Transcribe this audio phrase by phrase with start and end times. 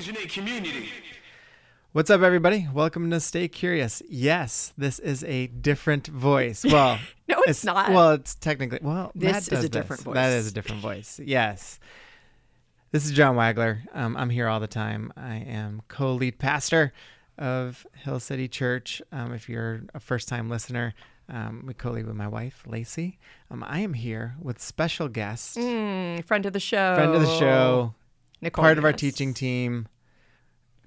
[0.00, 0.88] Division community.
[1.92, 2.66] What's up, everybody?
[2.72, 4.02] Welcome to Stay Curious.
[4.08, 6.64] Yes, this is a different voice.
[6.72, 6.98] Well,
[7.28, 7.90] No, it's not.
[7.90, 8.78] Well, it's technically.
[8.80, 10.14] Well, This Matt is a different this.
[10.14, 10.32] That voice.
[10.40, 11.20] is a different voice.
[11.22, 11.78] Yes.
[12.92, 13.80] This is John Wagler.
[13.92, 15.12] Um, I'm here all the time.
[15.18, 16.94] I am co-lead pastor
[17.36, 19.02] of Hill City Church.
[19.12, 20.94] Um, if you're a first-time listener,
[21.28, 23.18] um, we co-lead with my wife, Lacey.
[23.50, 26.94] Um, I am here with special guest, Mm, friend of the show.
[26.94, 27.94] friend of the show,
[28.40, 29.86] Nicole part of our teaching team.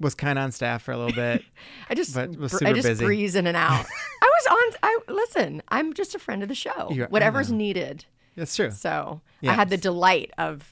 [0.04, 1.44] Was kind of on staff for a little bit.
[1.90, 3.06] I just, but was super I just busy.
[3.06, 3.86] breeze in and out.
[4.22, 4.80] I was on.
[4.84, 5.64] I listen.
[5.70, 6.90] I'm just a friend of the show.
[6.92, 8.06] You- I Whatever's needed.
[8.36, 8.72] That's true.
[8.72, 10.70] So I had the delight of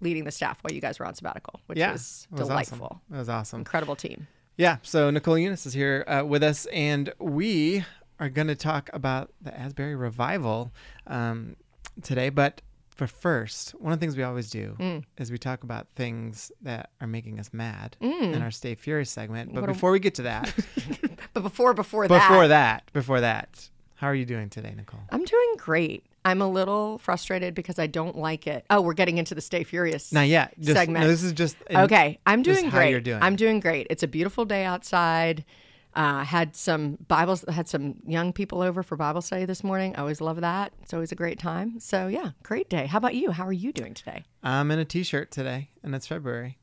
[0.00, 2.86] leading the staff while you guys were on sabbatical, which yeah, was was delightful.
[2.86, 3.14] Awesome.
[3.14, 3.60] It was awesome.
[3.60, 4.26] Incredible team.
[4.56, 7.84] Yeah, so Nicole Unice is here uh, with us, and we
[8.18, 10.72] are going to talk about the Asbury revival
[11.06, 11.56] um,
[12.02, 12.28] today.
[12.28, 12.60] But
[13.00, 15.04] for first, one of the things we always do Mm.
[15.16, 19.54] is we talk about things that are making us mad in our Stay Furious segment.
[19.54, 20.52] But What a- before we get to that,
[21.32, 25.00] But before before that, before that, before that, how are you doing today, Nicole?
[25.10, 26.04] I'm doing great.
[26.26, 28.66] I'm a little frustrated because I don't like it.
[28.68, 30.12] Oh, we're getting into the Stay Furious.
[30.12, 30.52] Not yet.
[30.60, 31.02] Just, Segment.
[31.02, 32.90] No, this is just Okay, I'm doing how great.
[32.90, 33.22] you're doing.
[33.22, 33.86] I'm doing great.
[33.88, 35.46] It's a beautiful day outside.
[35.94, 39.96] Uh, had some Bibles, had some young people over for Bible study this morning.
[39.96, 40.72] I always love that.
[40.82, 41.80] It's always a great time.
[41.80, 42.86] So yeah, great day.
[42.86, 43.32] How about you?
[43.32, 44.22] How are you doing today?
[44.42, 46.58] I'm in a T-shirt today, and it's February.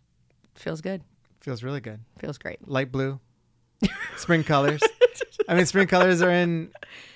[0.56, 1.02] Feels good.
[1.42, 2.00] Feels really good.
[2.20, 2.66] Feels great.
[2.68, 3.20] light blue,
[4.16, 4.82] spring colors.
[5.50, 6.72] I mean, spring colors are in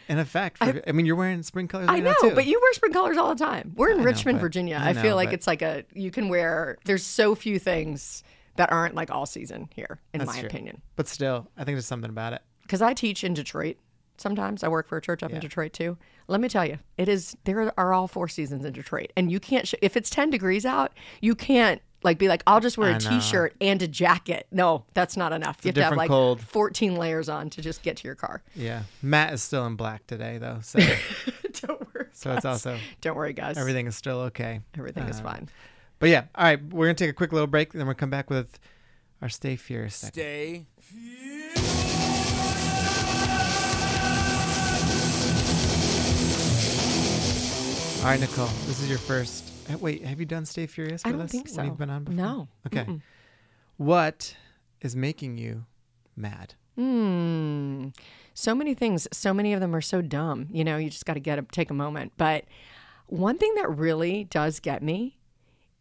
[0.09, 0.57] in effect.
[0.57, 1.87] For, I, mean, you're wearing spring colors.
[1.89, 2.35] I right know, now too.
[2.35, 3.73] but you wear spring colors all the time.
[3.75, 4.79] We're in I know, Richmond, but- Virginia.
[4.81, 6.77] I I, feel know, like it's like a you can wear.
[6.85, 8.23] There's so few things
[8.57, 10.47] that aren't like all season here, in That's my true.
[10.47, 10.81] opinion.
[10.95, 12.41] But still, I think there's something about it.
[12.63, 13.77] because I teach in Detroit.
[14.17, 15.97] Sometimes I work for a church up in Detroit too.
[16.27, 19.39] Let me tell you, it is there are all four seasons in Detroit, and you
[19.39, 20.91] can't sh- if it's ten degrees out,
[21.21, 23.09] you can't like be like I'll just wear a know.
[23.09, 24.45] t-shirt and a jacket.
[24.51, 25.57] No, that's not enough.
[25.63, 26.39] you have to have like cold.
[26.39, 28.43] fourteen layers on to just get to your car.
[28.55, 30.79] Yeah, Matt is still in black today though, so
[31.61, 32.05] Don't worry.
[32.13, 33.57] so it's also Don't worry, guys.
[33.57, 34.61] everything is still okay.
[34.77, 35.49] Everything is Uh, fine.
[36.01, 38.29] But yeah, all right, we're gonna take a quick little break, then we'll come back
[38.31, 38.59] with
[39.21, 39.95] our stay furious.
[39.95, 40.15] Segment.
[40.15, 40.65] Stay.
[40.79, 41.61] Furious.
[48.01, 49.51] All right, Nicole, this is your first.
[49.69, 51.61] eh, Wait, have you done Stay Furious I don't us think so.
[51.61, 52.17] you've been on before?
[52.17, 52.47] No.
[52.65, 52.83] Okay.
[52.85, 53.01] Mm-mm.
[53.77, 54.35] What
[54.81, 55.65] is making you
[56.15, 56.55] mad?
[56.75, 57.89] Hmm.
[58.33, 59.07] So many things.
[59.11, 60.47] So many of them are so dumb.
[60.51, 62.13] You know, you just got to get a, take a moment.
[62.17, 62.45] But
[63.05, 65.19] one thing that really does get me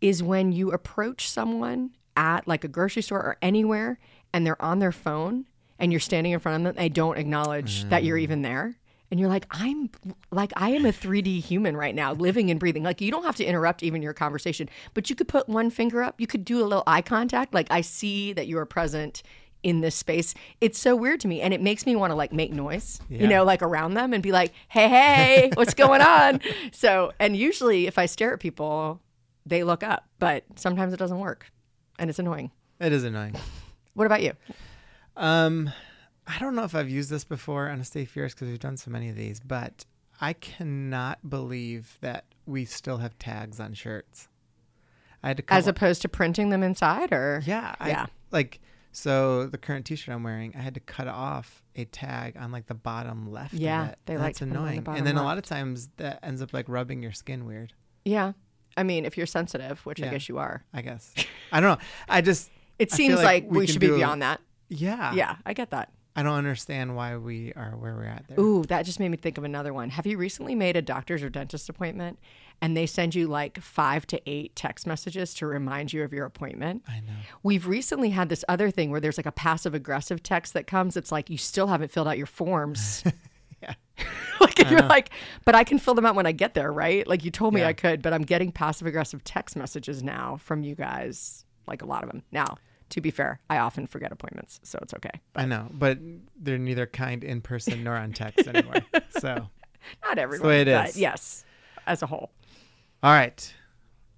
[0.00, 3.98] is when you approach someone at like a grocery store or anywhere,
[4.32, 5.46] and they're on their phone,
[5.78, 8.76] and you're standing in front of them, they don't acknowledge that you're even there.
[9.10, 9.90] And you're like, I'm
[10.30, 12.84] like, I am a 3D human right now, living and breathing.
[12.84, 16.00] Like, you don't have to interrupt even your conversation, but you could put one finger
[16.00, 16.20] up.
[16.20, 17.52] You could do a little eye contact.
[17.52, 19.24] Like, I see that you are present
[19.64, 20.32] in this space.
[20.60, 21.40] It's so weird to me.
[21.40, 23.22] And it makes me want to like make noise, Yeah.
[23.22, 26.40] you know, like around them and be like, hey, hey, what's going on?
[26.72, 29.00] So, and usually if I stare at people,
[29.46, 31.50] they look up, but sometimes it doesn't work
[31.98, 32.50] and it's annoying.
[32.80, 33.34] It is annoying.
[33.94, 34.32] What about you?
[35.16, 35.70] Um,
[36.26, 38.76] I don't know if I've used this before on a Stay Fierce because we've done
[38.76, 39.84] so many of these, but
[40.20, 44.28] I cannot believe that we still have tags on shirts.
[45.22, 47.42] I had to cut As opposed to printing them inside or?
[47.44, 48.06] yeah, I, Yeah.
[48.30, 48.60] like
[48.92, 52.66] so the current T-shirt I'm wearing, I had to cut off a tag on like
[52.66, 53.54] the bottom left.
[53.54, 53.98] Yeah, of it.
[54.06, 54.98] they That's like to put 'em on the annoying.
[54.98, 57.72] and then a lot of times that ends up like rubbing your skin weird.
[58.04, 58.32] Yeah.
[58.80, 60.12] I mean, if you're sensitive, which I Yeah.
[60.12, 61.12] guess you are, I guess
[61.52, 61.84] I don't know.
[62.08, 64.40] I just it I feel seems like we can should be do beyond that.
[64.68, 65.92] yeah Yeah, I get that.
[66.16, 68.40] I don't understand why we are where we're at there.
[68.40, 69.90] Ooh, that just made me think of another one.
[69.90, 72.18] Have you recently made a doctor's or dentist appointment
[72.60, 76.26] and they send you like five to eight text messages to remind you of your
[76.26, 76.82] appointment?
[76.88, 77.12] I know.
[77.44, 80.96] We've recently had this other thing where there's like a passive aggressive text that comes.
[80.96, 83.04] It's like, you still haven't filled out your forms.
[84.40, 84.88] Like, you're uh-huh.
[84.88, 85.10] like,
[85.44, 87.06] but I can fill them out when I get there, right?
[87.06, 87.68] Like, you told me Yeah.
[87.68, 91.84] I could, but I'm getting passive aggressive text messages now from you guys, like a
[91.84, 92.22] lot of them.
[92.32, 92.56] Now,
[92.88, 95.10] to be fair, I often forget appointments, so it's okay.
[95.36, 95.98] I know, but
[96.36, 98.76] they're neither kind in person nor on text anymore.
[99.20, 99.50] So,
[100.04, 100.48] Not everyone.
[100.48, 100.96] way it but is.
[100.98, 101.44] yes,
[101.86, 102.30] as a whole.
[103.02, 103.54] all right,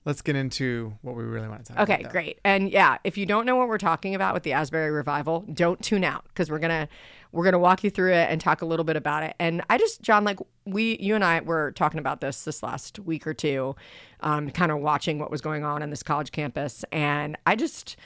[0.04, 2.04] let's get into what we really want to talk Okay, about.
[2.04, 2.10] though.
[2.12, 2.38] great.
[2.44, 5.82] And yeah, if you don't know what we're talking about with the Asbury revival, don't
[5.82, 6.88] tune out because we're gonna
[7.32, 9.34] we're gonna walk you through it and talk a little bit about it.
[9.38, 12.98] And I just, John, like we, you and I were talking about this this last
[13.00, 13.74] week or two,
[14.20, 17.96] um, kind of watching what was going on in this college campus, and I just,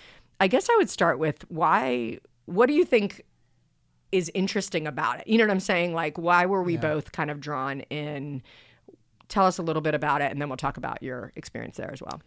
[0.40, 2.18] I guess I would start with why.
[2.46, 3.22] What do you think
[4.12, 5.26] is interesting about it?
[5.26, 5.92] You know what I'm saying?
[5.92, 6.80] Like, why were we Yeah.
[6.80, 8.42] both kind of drawn in?
[9.28, 11.90] Tell us a little bit about it, and then we'll talk about your experience there
[11.92, 12.22] as well.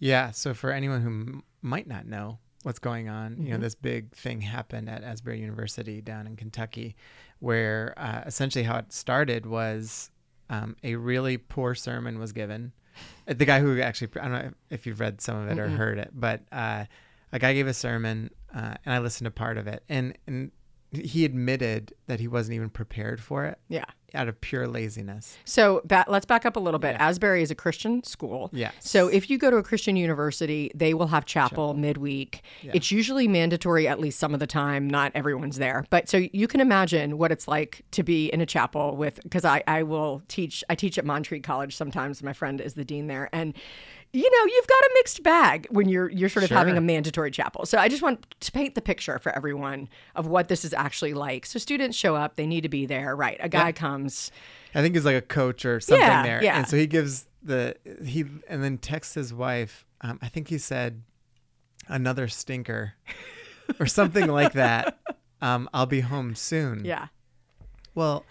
[0.00, 0.32] Yeah.
[0.32, 3.36] So for anyone who m- might not know, what's going on.
[3.40, 3.60] You know, Mhm.
[3.62, 6.96] this big thing happened at Asbury University down in Kentucky,
[7.40, 10.10] where uh, essentially how it started was
[10.50, 12.72] um, a really poor sermon was given.
[13.26, 15.66] Uh, The guy who actually, I don't know if you've read some of it or
[15.68, 15.76] Mm-mm.
[15.76, 16.84] heard it, but uh,
[17.32, 20.50] a guy gave a sermon, uh, and I listened to part of it, and and
[20.92, 23.84] he admitted that he wasn't even prepared for it Yeah.
[24.14, 25.38] out of pure laziness.
[25.44, 26.92] So ba- let's back up a little bit.
[26.92, 27.08] Yeah.
[27.08, 28.50] Asbury is a Christian school.
[28.52, 28.74] Yes.
[28.80, 32.42] So if you go to a Christian university, they will have chapel, midweek.
[32.60, 32.72] Yeah.
[32.74, 34.88] It's usually mandatory at least some of the time.
[34.88, 35.86] Not everyone's there.
[35.88, 39.44] But so you can imagine what it's like to be in a chapel with because
[39.46, 42.22] I, I will teach I teach at Montreat College sometimes.
[42.22, 43.30] My friend is the dean there.
[43.32, 43.54] And
[44.14, 47.30] you know, you've got a mixed bag when you're you're sort of having a mandatory
[47.30, 47.64] chapel.
[47.64, 51.14] So I just want to paint the picture for everyone of what this is actually
[51.14, 51.46] like.
[51.46, 53.38] So students show up, they need to be there, right?
[53.40, 53.72] A guy Yeah.
[53.72, 54.30] comes.
[54.74, 56.42] I think he's like a coach or something Yeah, there.
[56.44, 56.58] yeah.
[56.58, 57.74] And so he gives the
[58.04, 59.84] he and then texts his wife.
[60.02, 61.02] Um, I think he said
[61.88, 62.94] another stinker
[63.80, 64.98] or something like that.
[65.42, 66.84] Um, I'll be home soon.
[66.84, 67.08] Yeah.
[67.96, 68.24] Well,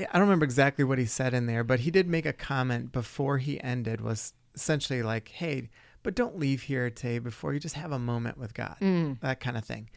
[0.00, 2.90] I don't remember exactly what he said in there, but he did make a comment
[2.90, 5.68] before he ended was essentially like, "Hey,
[6.02, 9.20] but don't leave here today before you just have a moment with God." Mm.
[9.20, 9.88] That kind of thing.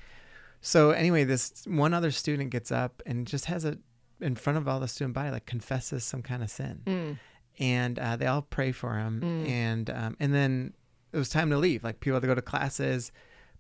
[0.61, 3.77] So anyway, this one other student gets up and just has a
[4.19, 7.17] in front of all the student body like confesses some kind of sin, Mm.
[7.59, 10.73] and uh, they all pray for him, and um, and then
[11.11, 11.83] it was time to leave.
[11.83, 13.11] Like people had to go to classes,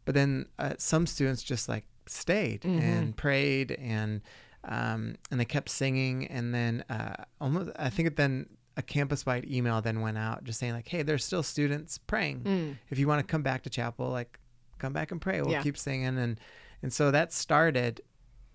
[0.05, 4.21] but then uh, some students just like stayed and prayed and
[4.63, 8.45] um, and they kept singing, and then uh, almost I think it then
[8.77, 12.41] a campus wide email then went out just saying like, hey, there's still students praying.
[12.41, 12.77] Mm.
[12.89, 14.39] If you want to come back to chapel, like
[14.79, 15.41] come back and pray.
[15.41, 15.61] We'll Yeah.
[15.63, 16.39] keep singing and
[16.81, 18.01] and so that started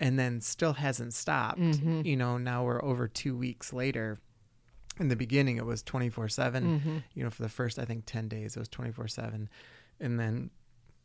[0.01, 1.59] and then still hasn't stopped.
[1.61, 2.05] Mhm.
[2.05, 4.19] You know, now we're over two weeks later.
[4.99, 6.81] In the beginning, it was 24 7.
[6.81, 7.03] Mhm.
[7.15, 9.49] You know, for the first, I think, 10 days, it was 24 7.
[10.01, 10.51] And then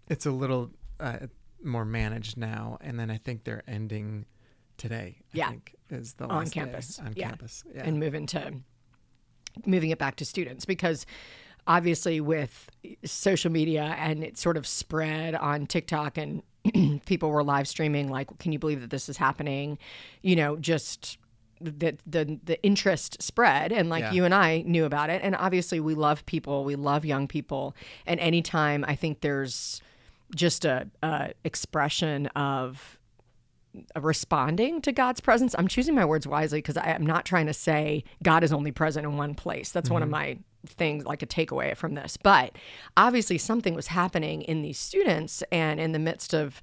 [0.10, 1.28] it's a little uh,
[1.64, 2.78] more managed now.
[2.82, 4.26] And then I think they're ending
[4.78, 5.18] today.
[5.34, 5.50] I Yeah.
[5.50, 7.00] think is the On last day campus.
[7.00, 7.30] On Yeah.
[7.30, 7.64] campus.
[7.76, 7.84] Yeah.
[7.86, 8.62] and move into
[9.66, 11.06] moving it back to students because
[11.68, 12.70] obviously with
[13.06, 16.42] social media and it sort of spread on TikTok and
[17.06, 19.78] people were live streaming like can you believe that this is happening?
[20.22, 21.18] You know just
[21.60, 24.12] the the the interest spread and like Yeah.
[24.14, 25.22] you and I knew about it.
[25.24, 27.76] And obviously we love people we love young people.
[28.08, 29.82] And anytime I think there's
[30.36, 32.98] just a, a expression of
[34.00, 35.56] responding to God's presence.
[35.58, 39.06] I'm choosing my words wisely because I'm not trying to say God is only present
[39.06, 39.72] in one place.
[39.72, 40.12] That's one of mm-hmm.
[40.12, 42.18] my things, like a takeaway from this.
[42.18, 42.56] But
[42.98, 46.62] obviously, something was happening in these students and in the midst of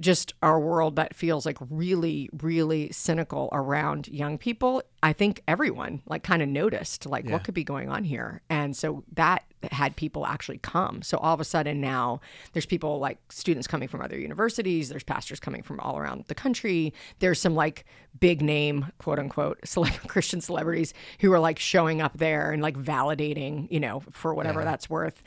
[0.00, 4.82] just our world that feels like really, really cynical around young people.
[5.02, 7.32] I think everyone like kind of noticed like Yeah.
[7.32, 8.40] what could be going on here.
[8.48, 11.02] And so that had people actually come.
[11.02, 12.20] So all of a sudden now
[12.52, 16.34] there's people like students coming from other universities, there's pastors coming from all around the
[16.34, 16.92] country.
[17.18, 17.84] There's some like
[18.18, 19.58] big name, quote unquote,
[20.08, 24.60] Christian celebrities who are like showing up there and like validating, you know, for whatever
[24.60, 24.64] Yeah.
[24.66, 25.22] that's worth.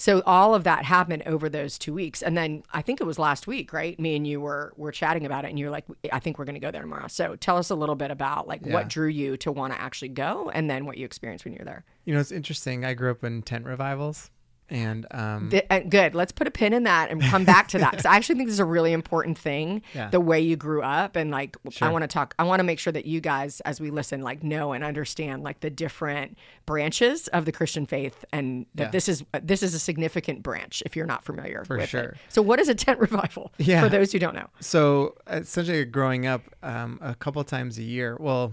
[0.00, 3.18] So all of that happened over those two weeks, and then I think it was
[3.18, 3.98] last week, right?
[3.98, 6.54] Me and you were were chatting about it, and you're like, "I think we're going
[6.54, 8.74] to go there tomorrow." So tell us a little bit about like Yeah.
[8.74, 11.58] what drew you to want to actually go, and then what you experienced when you
[11.58, 11.84] were there.
[12.04, 12.84] you know, it's interesting.
[12.86, 14.30] I grew up in tent revivals.
[14.70, 16.14] And um, Th- uh, good.
[16.14, 18.48] Let's put a pin in that and come back to that because I actually think
[18.48, 19.80] this is a really important thing.
[19.94, 20.10] Yeah.
[20.10, 22.34] The way you grew up and like I want to talk.
[22.38, 25.42] I want to make sure that you guys, as we listen, like know and understand
[25.42, 28.90] like the different branches of the Christian faith, and that Yeah.
[28.90, 31.88] this is this is a significant branch if you're not familiar For with it.
[31.88, 32.16] sure.
[32.28, 33.52] So, what is a tent revival?
[33.56, 33.82] Yeah.
[33.82, 34.48] For those who don't know.
[34.60, 38.16] So essentially, growing up, um, a couple times a year.
[38.20, 38.52] Well,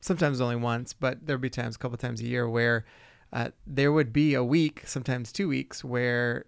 [0.00, 2.84] sometimes only once, but there'd be times, a couple times a year, where
[3.32, 6.44] uh, there would be a week, sometimes two weeks, where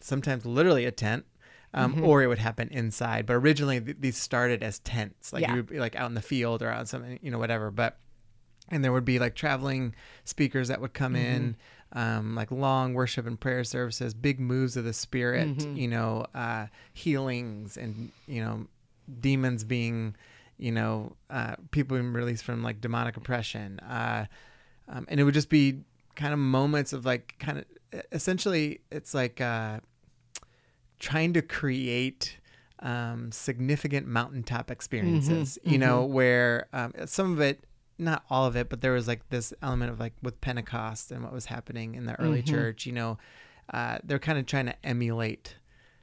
[0.00, 1.24] sometimes literally a tent,
[1.74, 2.04] um, Mm-hmm.
[2.04, 3.26] or it would happen inside.
[3.26, 5.50] But originally, th- these started as tents, like Yeah.
[5.50, 7.70] you would be like out in the field or out something, you know, whatever.
[7.70, 7.96] But
[8.72, 11.56] and there would be like traveling speakers that would come in
[11.92, 16.66] um, like long worship and prayer services big moves of the spirit you know uh,
[16.92, 18.68] healings and you know
[19.20, 20.14] demons being
[20.56, 24.24] you know uh, people being released from like demonic oppression uh,
[24.88, 25.80] um, and it would just be
[26.16, 27.64] kind of moments of like kind of
[28.12, 29.80] essentially it's like uh,
[30.98, 32.38] trying to create
[32.80, 37.64] um, significant mountaintop experiences, you know, where um, some of it,
[37.98, 41.22] not all of it, but there was like this element of like with Pentecost and
[41.22, 43.18] what was happening in the early church, you know,
[43.74, 45.56] uh, they're kind of trying to emulate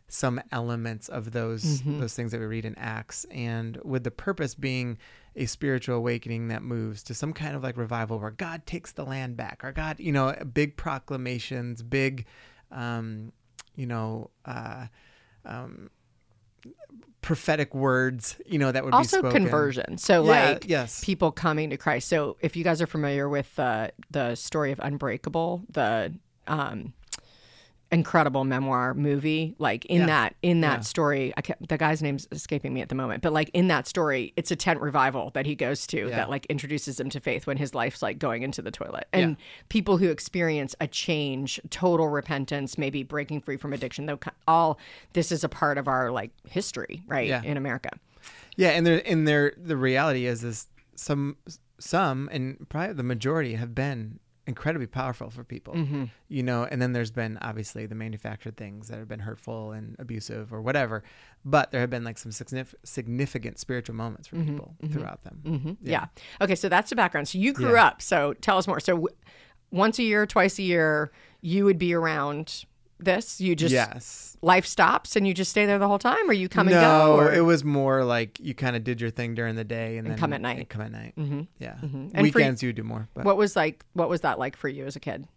[0.08, 4.56] some elements of those those things that we read in Acts, and with the purpose
[4.56, 4.98] being
[5.38, 9.06] a spiritual awakening that moves to some kind of like revival where God takes the
[9.06, 12.26] land back, or God, you know, big proclamations, big,
[12.72, 13.32] um,
[13.76, 14.88] you know, uh,
[15.46, 15.90] um,
[17.22, 19.44] prophetic words, you know, that would also be spoken.
[19.44, 19.98] conversion.
[19.98, 21.04] So Yeah, like yes.
[21.04, 22.08] people coming to Christ.
[22.08, 26.14] So if you guys are familiar with uh, the story of Unbreakable, the
[26.48, 26.94] um,
[27.92, 30.06] incredible memoir movie, like in Yeah.
[30.08, 30.82] that in that Yeah.
[30.82, 33.88] story, I can't, the guy's name's escaping me at the moment, but like in that
[33.88, 36.16] story, it's a tent revival that he goes to Yeah.
[36.18, 39.08] that like introduces him to faith when his life's like going into the toilet.
[39.14, 39.38] And
[39.70, 44.78] people who experience a change, total repentance, maybe breaking free from addiction, though all
[45.14, 47.92] this is a part of our like history, right, in America.
[48.58, 51.38] Yeah, and there and there the reality is is some
[51.80, 55.74] some and probably the majority have been incredibly powerful for people.
[55.76, 56.06] Mm-hmm.
[56.30, 59.96] You know, and then there's been obviously the manufactured things that have been hurtful and
[60.00, 61.04] abusive or whatever,
[61.46, 65.42] but there have been like some significant spiritual moments for people throughout them.
[65.44, 65.72] Mm-hmm.
[65.84, 66.06] Yeah.
[66.42, 67.28] Okay, so that's the background.
[67.28, 67.88] So you grew Yeah.
[67.88, 68.02] up.
[68.02, 68.80] So tell us more.
[68.80, 69.16] So w-
[69.72, 71.12] once a year, twice a year,
[71.42, 72.66] you would be around
[73.00, 73.40] this.
[73.42, 74.38] You just yes.
[74.42, 77.16] life stops and you just stay there the whole time, or you come and go.
[77.16, 80.08] Or, it was more like you kind of did your thing during the day and,
[80.08, 80.58] then come at night.
[80.58, 81.14] and Come at night.
[81.18, 81.42] Mm-hmm.
[81.60, 81.76] Yeah.
[81.82, 83.08] And for- Weekends you do more.
[83.14, 83.86] But What was like?
[83.94, 85.28] What was that like for you as a kid?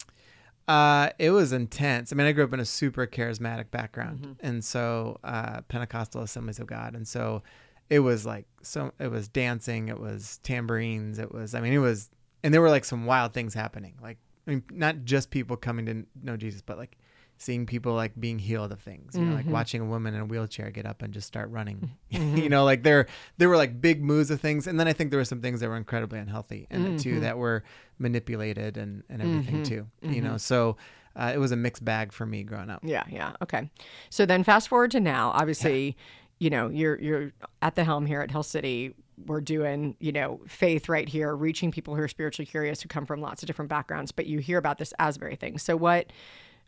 [0.68, 2.12] Uh, it was intense.
[2.12, 4.46] I mean, I grew up in a super charismatic background, Mm-hmm.
[4.46, 7.42] and so uh, Pentecostal Assemblies of God, and so
[7.88, 8.92] it was like so.
[9.00, 9.88] It was dancing.
[9.88, 11.18] It was tambourines.
[11.18, 11.54] It was.
[11.56, 12.08] I mean, it was,
[12.44, 13.94] and there were like some wild things happening.
[14.00, 16.96] Like, I mean, not just people coming to know Jesus, but like
[17.42, 19.16] seeing people like being healed of things.
[19.16, 19.52] You know, like Mm-hmm.
[19.54, 21.90] watching a woman in a wheelchair get up and just start running.
[22.10, 23.06] you know, like there
[23.38, 25.60] there were like big moves of things, and then I think there were some things
[25.60, 26.96] that were incredibly unhealthy in it Mm-hmm.
[26.98, 27.64] too that were
[27.98, 29.86] manipulated and and everything too.
[30.02, 30.76] You know, so
[31.16, 32.80] uh, it was a mixed bag for me growing up.
[32.84, 33.32] Yeah, yeah.
[33.42, 33.70] Okay.
[34.10, 35.30] So then fast forward to now.
[35.30, 35.96] Obviously,
[36.38, 37.32] you know, you're you're
[37.62, 38.94] at the helm here at Hill City.
[39.26, 43.04] We're doing, you know, faith right here, reaching people who are spiritually curious who come
[43.04, 45.58] from lots of different backgrounds, but you hear about this Asbury thing.
[45.58, 46.10] So what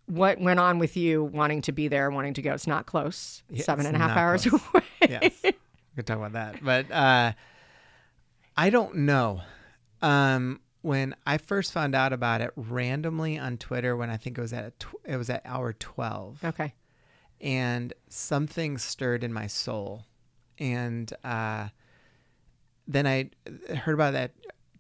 [0.07, 2.53] what went on with you wanting to be there, wanting to go?
[2.55, 3.43] It's not close.
[3.49, 4.61] Yeah, Seven it's and a half hours close.
[4.75, 4.83] away.
[5.09, 5.53] yes, we
[5.97, 7.33] could talk about that, but uh,
[8.57, 9.41] I don't know.
[10.03, 14.41] Um, when I first found out about it randomly on Twitter, when I think it
[14.41, 16.75] was at tw- it was at hour twelve, Okay.
[17.41, 20.05] and something stirred in my soul,
[20.59, 21.69] and uh,
[22.89, 23.31] then I
[23.75, 24.33] heard about that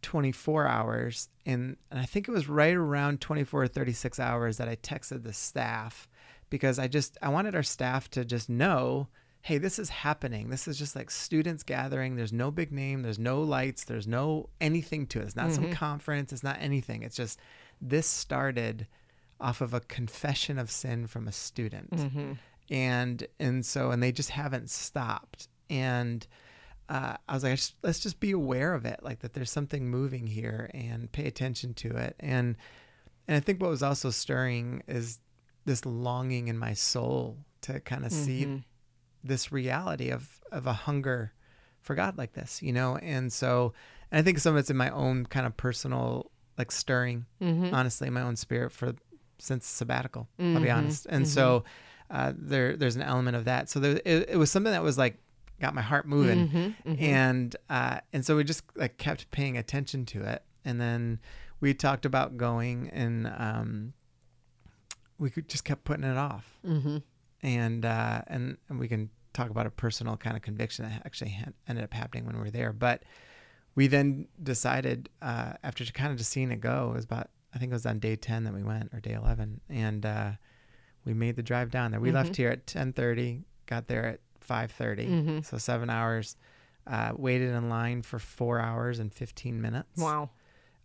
[0.03, 4.69] 24 hours and, and I think it was right around 24 or 36 hours that
[4.69, 6.09] I texted the staff
[6.51, 9.09] because I just I wanted our staff to just know
[9.43, 10.49] hey this is happening.
[10.49, 12.17] This is just like students gathering.
[12.17, 13.03] There's no big name.
[13.03, 13.85] There's no lights.
[13.85, 15.25] There's no anything to it.
[15.25, 15.73] It's not some mm-hmm.
[15.75, 16.33] conference.
[16.33, 17.03] It's not anything.
[17.03, 17.41] It's just
[17.81, 18.87] this started
[19.41, 21.91] off of a confession of sin from a student.
[21.91, 22.33] Mm-hmm.
[22.71, 25.49] And and so and they just haven't stopped.
[25.69, 26.27] And
[26.95, 29.51] uh, I was like, I just, let's just be aware of it, like that there's
[29.51, 32.15] something moving here, and pay attention to it.
[32.21, 32.57] And
[33.27, 35.19] and I think what was also stirring is
[35.65, 38.45] this longing in my soul to kind of see
[39.25, 41.33] this reality of of a hunger
[41.81, 42.97] for God like this, you know.
[42.97, 43.73] And so,
[44.11, 47.25] and I think some of it's in my own kind of personal like stirring,
[47.73, 48.95] honestly, in my own spirit for
[49.39, 50.29] since sabbatical.
[50.39, 51.07] I'll be honest.
[51.09, 51.65] And so,
[52.11, 53.71] uh, there there's an element of that.
[53.71, 55.17] So there, it, it was something that was like
[55.63, 56.75] got my heart moving.
[57.07, 60.43] And uh and so we just like kept paying attention to it.
[60.65, 61.21] And then
[61.61, 63.93] we talked about going and um
[65.19, 66.59] we could just kept putting it off.
[66.67, 66.99] Mm-hmm.
[67.43, 71.31] and uh and and we can talk about a personal kind of conviction that actually
[71.31, 72.73] had, ended up happening when we were there.
[72.73, 73.05] But
[73.75, 77.59] we then decided uh after kind of just seeing it go it was about i
[77.59, 80.33] think it was on day 10 that we went or day 11 and uh
[81.07, 82.01] we made the drive down there.
[82.01, 85.41] We left here at 10:30 got there at 5:30 Mm-hmm.
[85.43, 86.37] so 7 hours
[86.87, 90.31] uh waited in line for 4 hours and 15 minutes Wow.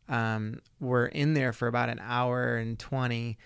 [0.10, 3.38] um were in there for about an hour and 20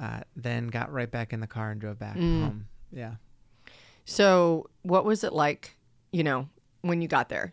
[0.00, 2.40] uh then got right back in the car and drove back Mm.
[2.42, 3.14] home yeah
[4.04, 5.76] So, what was it like,
[6.12, 6.48] you know,
[6.80, 7.52] when you got there?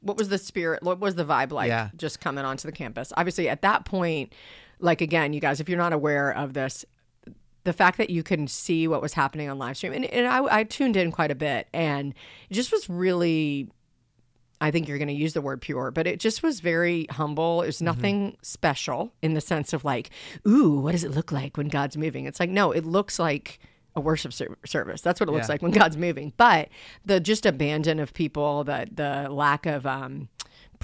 [0.00, 0.82] What was the spirit?
[0.82, 1.88] What was the vibe like Yeah.
[1.96, 3.12] just coming onto the campus?
[3.16, 4.34] Obviously, at that point,
[4.78, 6.84] like again, you guys, if you're not aware of this,
[7.66, 10.60] the fact that you can see what was happening on live stream, and, and I,
[10.60, 12.14] I tuned in quite a bit, and
[12.48, 13.68] it just was really.
[14.58, 17.60] I think you're going to use the word pure, but it just was very humble.
[17.60, 20.08] It was nothing special in the sense of like,
[20.48, 22.24] ooh, what does it look like when God's moving?
[22.24, 23.58] It's like, no, it looks like
[23.94, 25.02] a worship ser- service.
[25.02, 25.52] That's what it looks Yeah.
[25.54, 26.32] like when God's moving.
[26.38, 26.70] But
[27.04, 30.30] the just abandon of people, the the lack of um,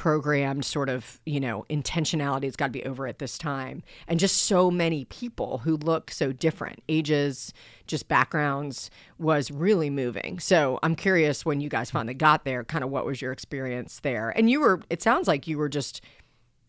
[0.02, 4.18] programmed sort of you know intentionality has got to be over at this time, and
[4.18, 7.52] just so many people who look so different, ages,
[7.87, 10.40] just backgrounds, was really moving.
[10.40, 14.00] So I'm curious when you guys finally got there, kind of what was your experience
[14.00, 14.30] there?
[14.30, 16.00] And you were, it sounds like you were just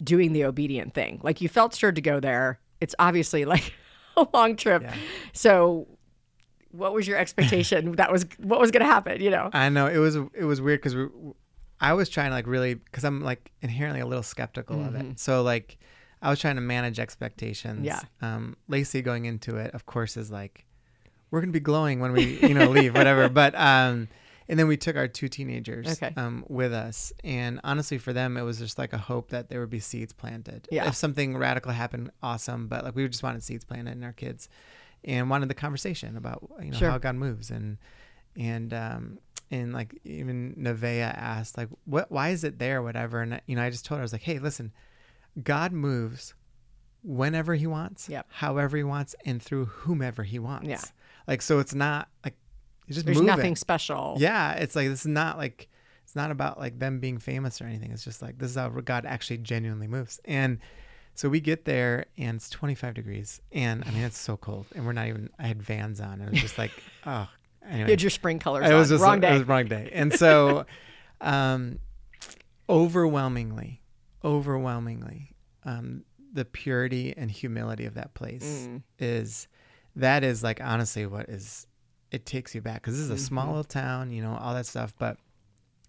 [0.04, 1.20] doing the obedient thing.
[1.24, 2.60] Like you felt stirred to go there.
[2.82, 3.74] It's obviously like
[4.16, 4.84] a long trip.
[4.84, 4.94] Yeah.
[5.34, 5.88] So
[6.70, 9.20] what was your expectation that was what was going to happen?
[9.22, 9.50] You know.
[9.54, 10.96] I know it was it was weird because
[11.84, 15.20] I was trying to like really because I'm like inherently a little skeptical of it.
[15.20, 15.78] So like
[16.22, 17.86] I was trying to manage expectations.
[17.86, 18.00] Yeah.
[18.22, 20.66] Um, Lacey going into it, of course, is like
[21.30, 23.28] we're gonna be glowing when we you know leave whatever.
[23.42, 24.08] But um,
[24.48, 26.14] and then we took our two teenagers Okay.
[26.18, 29.60] um, with us, and honestly, for them, it was just like a hope that there
[29.62, 30.68] would be seeds planted.
[30.72, 30.88] Yeah.
[30.88, 32.68] If something radical happened, awesome.
[32.68, 34.48] But like we just wanted seeds planted in our kids,
[35.04, 36.92] and wanted the conversation about you know Sure.
[36.92, 37.78] how God moves and
[38.38, 39.20] and um
[39.54, 43.62] and like even Nevea asked like what why is it there whatever and you know
[43.64, 44.72] I just told her I was like hey listen
[45.44, 46.34] God moves
[47.04, 48.28] whenever he wants Yep.
[48.30, 50.82] however he wants and through whomever he wants Yeah.
[51.28, 52.36] like so it's not like
[52.88, 53.28] it's just There's moving.
[53.36, 54.16] nothing special.
[54.20, 55.68] yeah it's like this is not like
[56.04, 58.70] it's not about like them being famous or anything it's just like this is how
[58.70, 60.60] God actually genuinely moves and
[61.16, 64.86] so we get there and it's 25 degrees and I mean it's so cold and
[64.86, 66.72] we're not even I had vans on and it was just like
[67.06, 67.28] oh
[67.66, 68.96] anyway You had your spring colors it was on.
[68.98, 69.34] just Wrong it day.
[69.34, 69.90] was wrong day.
[69.94, 70.66] And so,
[71.22, 71.80] um,
[72.70, 73.82] overwhelmingly,
[74.24, 78.82] overwhelmingly, um, the purity and humility of that place Mm.
[79.00, 79.48] is
[79.96, 81.68] that is like honestly what is
[82.10, 83.50] it takes you back because this is a small Mhm.
[83.50, 85.18] little town, you know, all that stuff, but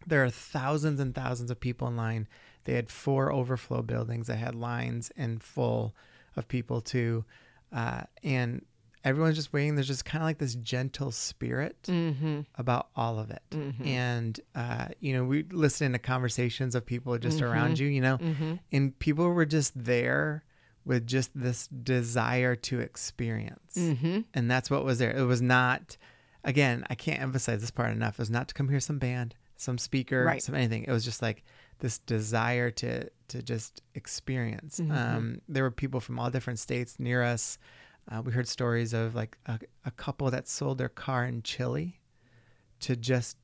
[0.06, 2.28] there are thousands and thousands of people in line.
[2.64, 5.94] They had four overflow buildings that had lines and full
[6.36, 7.24] of people too,
[7.72, 8.64] uh, and
[9.04, 9.74] everyone's just waiting.
[9.74, 12.40] There's just kind of like this gentle spirit Mm-hmm.
[12.56, 13.42] about all of it.
[13.50, 13.86] Mhm.
[13.86, 18.18] And, uh, you know, we listened to conversations of people just around you, you know,
[18.18, 18.54] Mm-hmm.
[18.72, 20.44] and people were just there
[20.84, 23.76] with just this desire to experience.
[23.76, 24.20] Mm-hmm.
[24.34, 25.16] And that's what was there.
[25.16, 25.96] It was not,
[26.42, 28.14] again, I can't emphasize this part enough.
[28.14, 30.42] It was not to come hear some band, some speaker, Right.
[30.42, 30.84] some anything.
[30.84, 31.44] It was just like
[31.80, 34.78] this desire to to just experience.
[34.80, 34.90] Mhm.
[34.92, 37.58] Um, there were people from all different states near us.
[38.10, 42.00] Uh, we heard stories of like a, a couple that sold their car in Chile
[42.80, 43.36] to just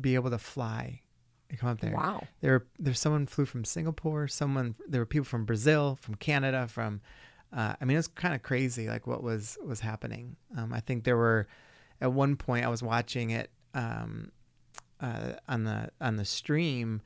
[0.00, 1.00] be able to fly
[1.48, 1.94] and come up there.
[1.94, 2.26] Wow.
[2.40, 4.28] There, there's someone flew from Singapore.
[4.28, 7.00] Someone, there were people from Brazil, from Canada, from.
[7.52, 10.34] Uh, I mean, it was kind of crazy, like what was was happening.
[10.58, 11.46] Um, I think there were,
[12.00, 14.32] at one point, I was watching it um,
[15.00, 17.00] uh, on the on the stream,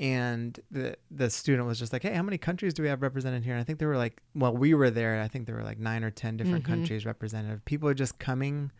[0.00, 3.44] and the the student was just like, "Hey, how many countries do we have represented
[3.44, 5.20] here?" And I think there were like, well, we were there.
[5.20, 6.68] I think there were like nine or ten different Mhm.
[6.68, 7.64] countries represented.
[7.66, 8.72] People were just coming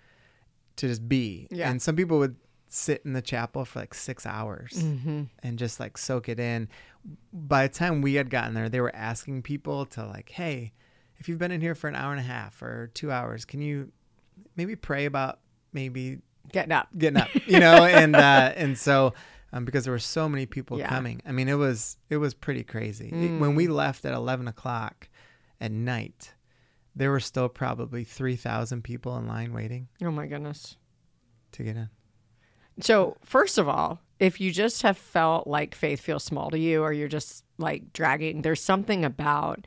[0.76, 1.70] to just be, Yeah.
[1.70, 2.36] and some people would
[2.68, 5.24] sit in the chapel for like six hours Mm-hmm.
[5.42, 6.68] and just like soak it in.
[7.32, 10.72] By the time we had gotten there, they were asking people to like, hey,
[11.18, 13.60] if you've been in here for an hour and a half or two hours, can
[13.60, 13.92] you
[14.56, 15.40] maybe pray about
[15.72, 16.20] maybe
[16.52, 16.88] Getting up.
[16.96, 17.84] getting up, you know?
[17.84, 19.12] and uh, and so
[19.52, 20.88] um, because there were so many people Yeah.
[20.88, 23.08] coming, I mean, it was it was pretty crazy.
[23.08, 23.38] It- Mm.
[23.40, 25.08] when we left at eleven o'clock
[25.60, 26.34] at night,
[26.94, 30.76] there were still probably three thousand people in line waiting Oh my goodness.
[31.52, 31.88] to get in.
[32.80, 36.82] So, first of all, if you just have felt like faith feels small to you
[36.82, 39.66] or you're just like dragging, there's something about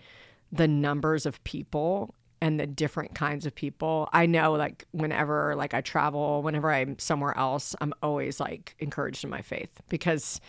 [0.51, 4.09] the numbers of people and the different kinds of people.
[4.11, 9.23] I know like whenever like I travel, whenever I'm somewhere else, I'm always like encouraged
[9.23, 10.41] in my faith because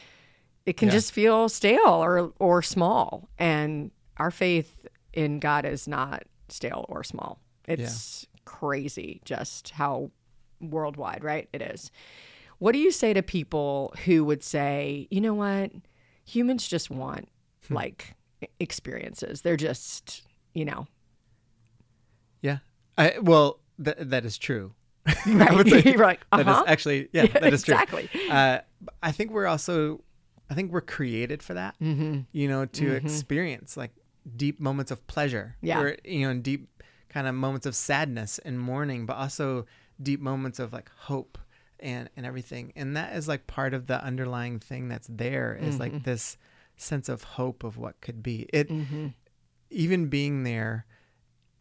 [0.66, 0.94] it can Yeah.
[0.94, 7.04] just feel stale or or small and our faith in God is not stale or
[7.04, 7.38] small.
[7.68, 10.11] It's crazy just how
[10.61, 11.48] worldwide, right?
[11.52, 11.92] It is.
[12.59, 15.70] What do you say to people who would say, you know what?
[16.24, 17.28] Humans just want
[17.68, 17.74] hmm.
[17.74, 19.42] like e- experiences.
[19.42, 20.22] They're just,
[20.54, 20.93] you know, Yeah.
[22.96, 24.74] I well, th- that is true.
[25.26, 25.50] right?
[25.50, 26.64] I would say like, that is uh-huh.
[26.66, 27.74] actually yeah, that is true.
[27.74, 28.09] exactly.
[28.30, 28.61] Uh,
[29.02, 30.02] I think we're also,
[30.50, 31.74] I think we're created for that.
[31.80, 32.20] Mm-hmm.
[32.33, 33.04] You know, to Mhm.
[33.04, 33.90] experience like
[34.37, 35.57] deep moments of pleasure.
[35.61, 35.80] Yeah.
[35.80, 36.68] Or, you know, and deep
[37.11, 39.66] kind of moments of sadness and mourning, but also
[40.02, 41.37] deep moments of like hope
[41.80, 42.72] and and everything.
[42.76, 45.80] And that is like part of the underlying thing that's there is Mhm.
[45.80, 46.38] like this
[46.76, 48.46] sense of hope of what could be.
[48.52, 49.09] It Mm-hmm.
[49.70, 50.87] even being there,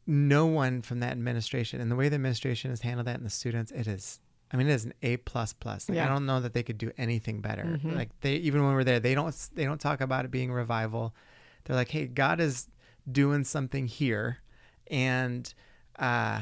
[0.06, 3.30] no one from that administration and the way the administration has handled that and the
[3.30, 4.20] students, it is.
[4.52, 5.90] I mean, it is an A plus plus.
[5.90, 6.06] Like, Yeah.
[6.06, 7.64] I don't know that they could do anything better.
[7.64, 7.96] Mhm.
[7.96, 11.16] Like they, even when we're there, they don't they don't talk about it being revival.
[11.66, 12.68] They're like, hey, God is
[13.12, 14.40] doing something here,
[14.92, 15.52] and
[15.98, 16.42] uh,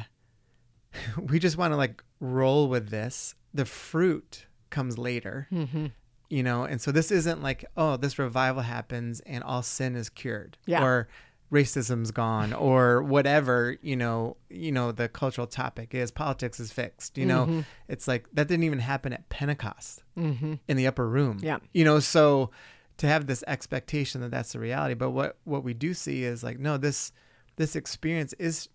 [1.17, 3.35] we just want to like roll with this.
[3.53, 5.87] The fruit comes later Mm-hmm.
[6.29, 10.07] you know and so this isn't like oh this revival happens and all sin is
[10.09, 10.81] cured Yeah.
[10.81, 11.09] or
[11.51, 17.17] racism's gone or whatever you know you know the cultural topic is politics is fixed
[17.17, 17.65] you know Mhm.
[17.89, 20.53] it's like that didn't even happen at pentecost Mm-hmm.
[20.69, 21.57] in the upper room Yeah.
[21.73, 22.51] you know so
[22.97, 26.41] to have this expectation that that's the reality but what what we do see is
[26.41, 27.11] like no this
[27.57, 28.69] this experience is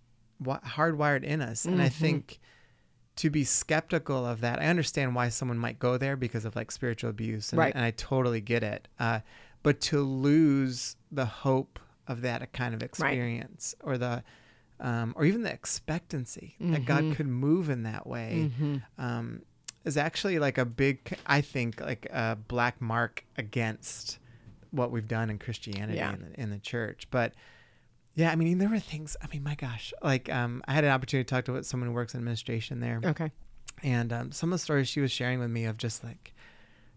[0.45, 1.93] hardwired in us and i Mhm.
[1.93, 2.39] think
[3.17, 6.71] to be skeptical of that, I understand why someone might go there because of like
[6.71, 7.75] spiritual abuse, and, Right.
[7.75, 8.89] and I totally get it.
[9.01, 9.21] Uh,
[9.62, 14.23] but to lose the hope of that kind of experience, or the,
[14.81, 17.16] um, or even the expectancy that God Mhm.
[17.16, 18.83] could move in that way, Mhm.
[18.99, 19.42] um,
[19.85, 24.19] is actually like a big, I think, like a black mark against
[24.71, 26.12] what we've done in Christianity Yeah.
[26.14, 27.07] in, the, in the church.
[27.11, 27.33] But
[28.14, 29.16] yeah, I mean, there were things.
[29.23, 31.95] I mean, my gosh, like um, I had an opportunity to talk to someone who
[31.95, 33.31] works in administration there, Okay.
[33.83, 36.33] and um, some of the stories she was sharing with me of just like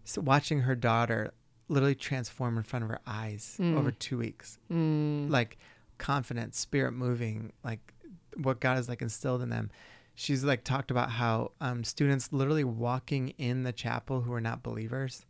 [0.04, 1.32] so watching her daughter
[1.70, 3.76] literally transform in front of her eyes Mm.
[3.78, 5.30] over two weeks, Mm.
[5.30, 5.56] like
[5.98, 7.94] confident, spirit moving, like
[8.36, 9.70] what God has like instilled in them.
[10.14, 14.62] She's like talked about how um, students literally walking in the chapel who are not
[14.62, 15.24] believers,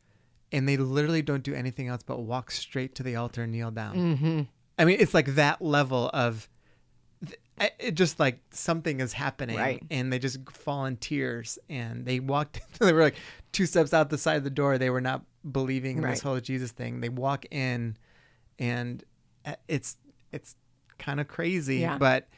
[0.50, 3.70] and they literally don't do anything else but walk straight to the altar and kneel
[3.70, 3.94] down.
[3.96, 4.48] Mhm.
[4.78, 6.48] I mean, it's like that level of
[7.78, 9.82] it just like something is happening Right.
[9.90, 13.16] and they just fall in tears and they walked they were like
[13.52, 16.38] two steps out the side of the door they were not believing in this whole
[16.40, 17.96] jesus thing they walk in
[18.58, 19.02] and
[19.46, 19.96] uh, it's
[20.32, 20.54] it's
[20.98, 21.96] kind of crazy Yeah.
[21.98, 22.28] but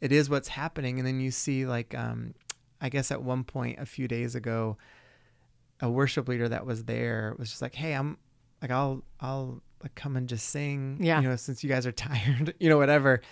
[0.00, 2.34] it is what's happening and then you see like um
[2.80, 4.76] i guess at one point a few days ago
[5.80, 8.18] a worship leader that was there was just like hey i'm
[8.60, 11.20] like i'll i'll like come and just sing Yeah.
[11.22, 13.22] you know since you guys are tired you know whatever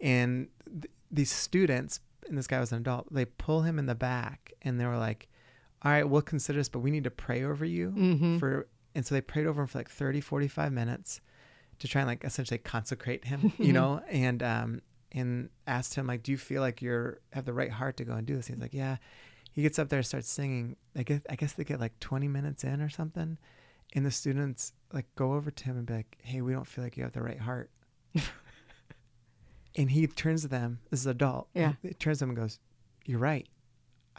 [0.00, 3.94] and th- these students and this guy was an adult they pull him in the
[3.94, 5.28] back and they were like
[5.82, 8.38] all right we'll consider this but we need to pray over you Mhm.
[8.38, 11.20] for and so they prayed over him for like 30 45 minutes
[11.78, 16.22] to try and like essentially consecrate him you know and um and asked him like
[16.22, 18.46] do you feel like you're have the right heart to go and do this?
[18.48, 18.96] He's like yeah.
[19.52, 20.76] He gets up there and starts singing.
[20.96, 23.36] I guess i guess they get like 20 minutes in or something
[23.94, 26.84] and the students like go over to him and be like hey we don't feel
[26.84, 27.70] like you have the right heart.
[29.76, 31.74] And he turns to them this is adult Yeah.
[31.82, 32.58] he turns to them and goes
[33.06, 33.46] you're right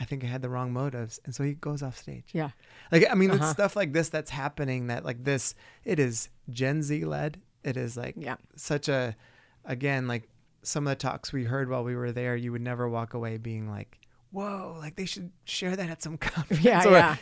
[0.02, 2.50] i think i had the wrong motives and so he goes off stage Yeah.
[2.92, 3.44] like I mean, Uh-huh.
[3.44, 4.88] it's stuff like this that's happening.
[4.88, 7.40] That like this, it is Gen Z led.
[7.64, 8.36] It is like Yeah.
[8.56, 9.16] such a,
[9.66, 10.24] again, like
[10.64, 12.36] some of the talks we heard while we were there.
[12.36, 14.00] You would never walk away being like,
[14.32, 16.64] "Whoa!" Like they should share that at some conference.
[16.64, 17.16] Yeah, or yeah.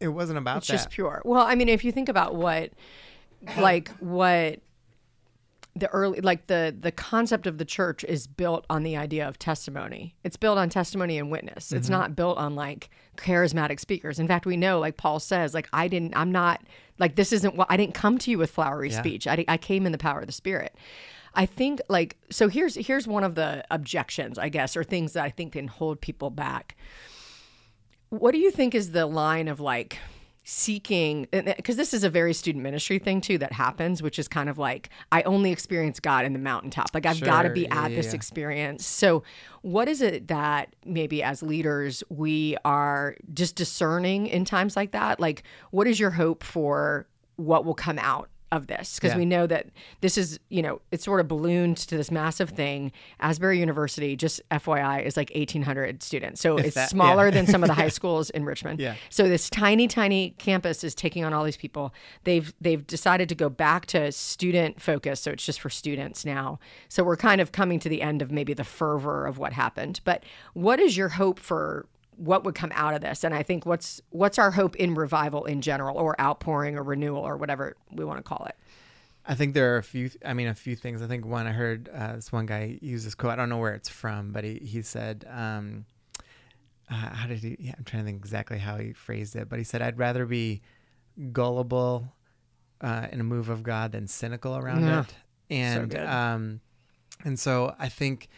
[0.00, 0.58] It wasn't about that.
[0.58, 0.72] It's that.
[0.74, 1.22] just pure.
[1.24, 2.72] Well, I mean, if you think about what,
[3.56, 4.60] like what
[5.78, 9.38] the early, like the the concept of the church is built on the idea of
[9.38, 10.16] testimony.
[10.24, 11.72] It's built on testimony and witness.
[11.72, 11.92] It's mm-hmm.
[11.92, 14.18] not built on like charismatic speakers.
[14.18, 16.62] In fact, we know, like Paul says, like I didn't, I'm not
[16.98, 18.98] like this isn't what I didn't come to you with flowery Yeah.
[18.98, 19.26] speech.
[19.26, 20.74] I, I came in the power of the Spirit.
[21.34, 22.48] I think like so.
[22.48, 26.00] Here's here's one of the objections, I guess, or things that I think can hold
[26.00, 26.76] people back.
[28.08, 29.98] What do you think is the line of like
[30.48, 34.48] seeking because this is a very student ministry thing too that happens which is kind
[34.48, 36.86] of like i only experience god in the mountaintop.
[36.94, 38.14] Like i've got to be at yeah, this yeah.
[38.14, 38.86] experience.
[38.86, 39.24] So
[39.62, 45.18] what is it that maybe as leaders we are just discerning in times like that?
[45.18, 49.18] Like what is your hope for what will come out of this because Yeah.
[49.18, 49.66] we know that
[50.02, 54.40] this is you know it's sort of ballooned to this massive thing asbury university just
[54.50, 57.30] fyi is like 1800 students so it's that- smaller yeah.
[57.32, 58.94] than some of the high schools in richmond Yeah.
[59.10, 61.92] so this tiny, tiny campus is taking on all these people.
[62.24, 66.58] They've they've decided to go back to student focus, so it's just for students now.
[66.88, 70.00] So we're kind of coming to the end of maybe the fervor of what happened.
[70.04, 73.24] But what is your hope for what would come out of this?
[73.24, 77.20] And I think what's what's our hope in revival in general, or outpouring, or renewal,
[77.22, 78.56] or whatever we want to call it.
[79.28, 80.10] I think there are a few.
[80.24, 81.02] I mean, a few things.
[81.02, 83.32] I think one I heard uh, this one guy use this quote.
[83.32, 85.84] I don't know where it's from, but he he said, um,
[86.90, 87.56] uh, "How did he?
[87.58, 90.26] Yeah, I'm trying to think exactly how he phrased it, but he said, "I'd rather
[90.26, 90.62] be
[91.32, 92.12] gullible
[92.80, 95.00] uh, in a move of God than cynical around Yeah.
[95.00, 95.14] it."
[95.50, 96.06] And good.
[96.06, 96.60] um,
[97.24, 98.28] and so I think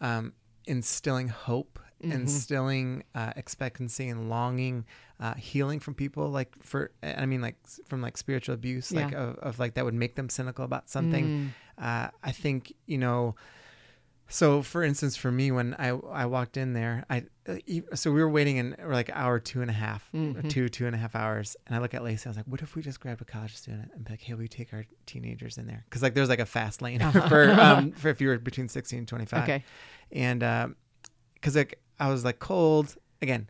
[0.00, 0.32] um,
[0.66, 2.12] instilling hope, Mm-hmm.
[2.12, 4.84] instilling uh, expectancy and longing,
[5.18, 7.56] uh, healing from people like for I mean like
[7.86, 9.18] from like spiritual abuse, like Yeah.
[9.24, 11.52] of, of like that would make them cynical about something.
[11.76, 13.34] Uh, I think you know.
[14.30, 17.56] So, for instance, for me, when I I walked in there, I uh,
[17.94, 20.94] so we were waiting in like hour two and a half, or two two and
[20.94, 22.26] a half hours, and I look at Lacey.
[22.26, 24.34] I was like, "What if we just grabbed a college student and be like, hey,
[24.34, 25.82] we take our teenagers in there?
[25.88, 28.98] Because like there's like a fast lane for um for if you were between sixteen
[29.00, 29.64] and twenty five, Okay.
[30.12, 30.40] and
[31.34, 33.48] because like I was like cold again,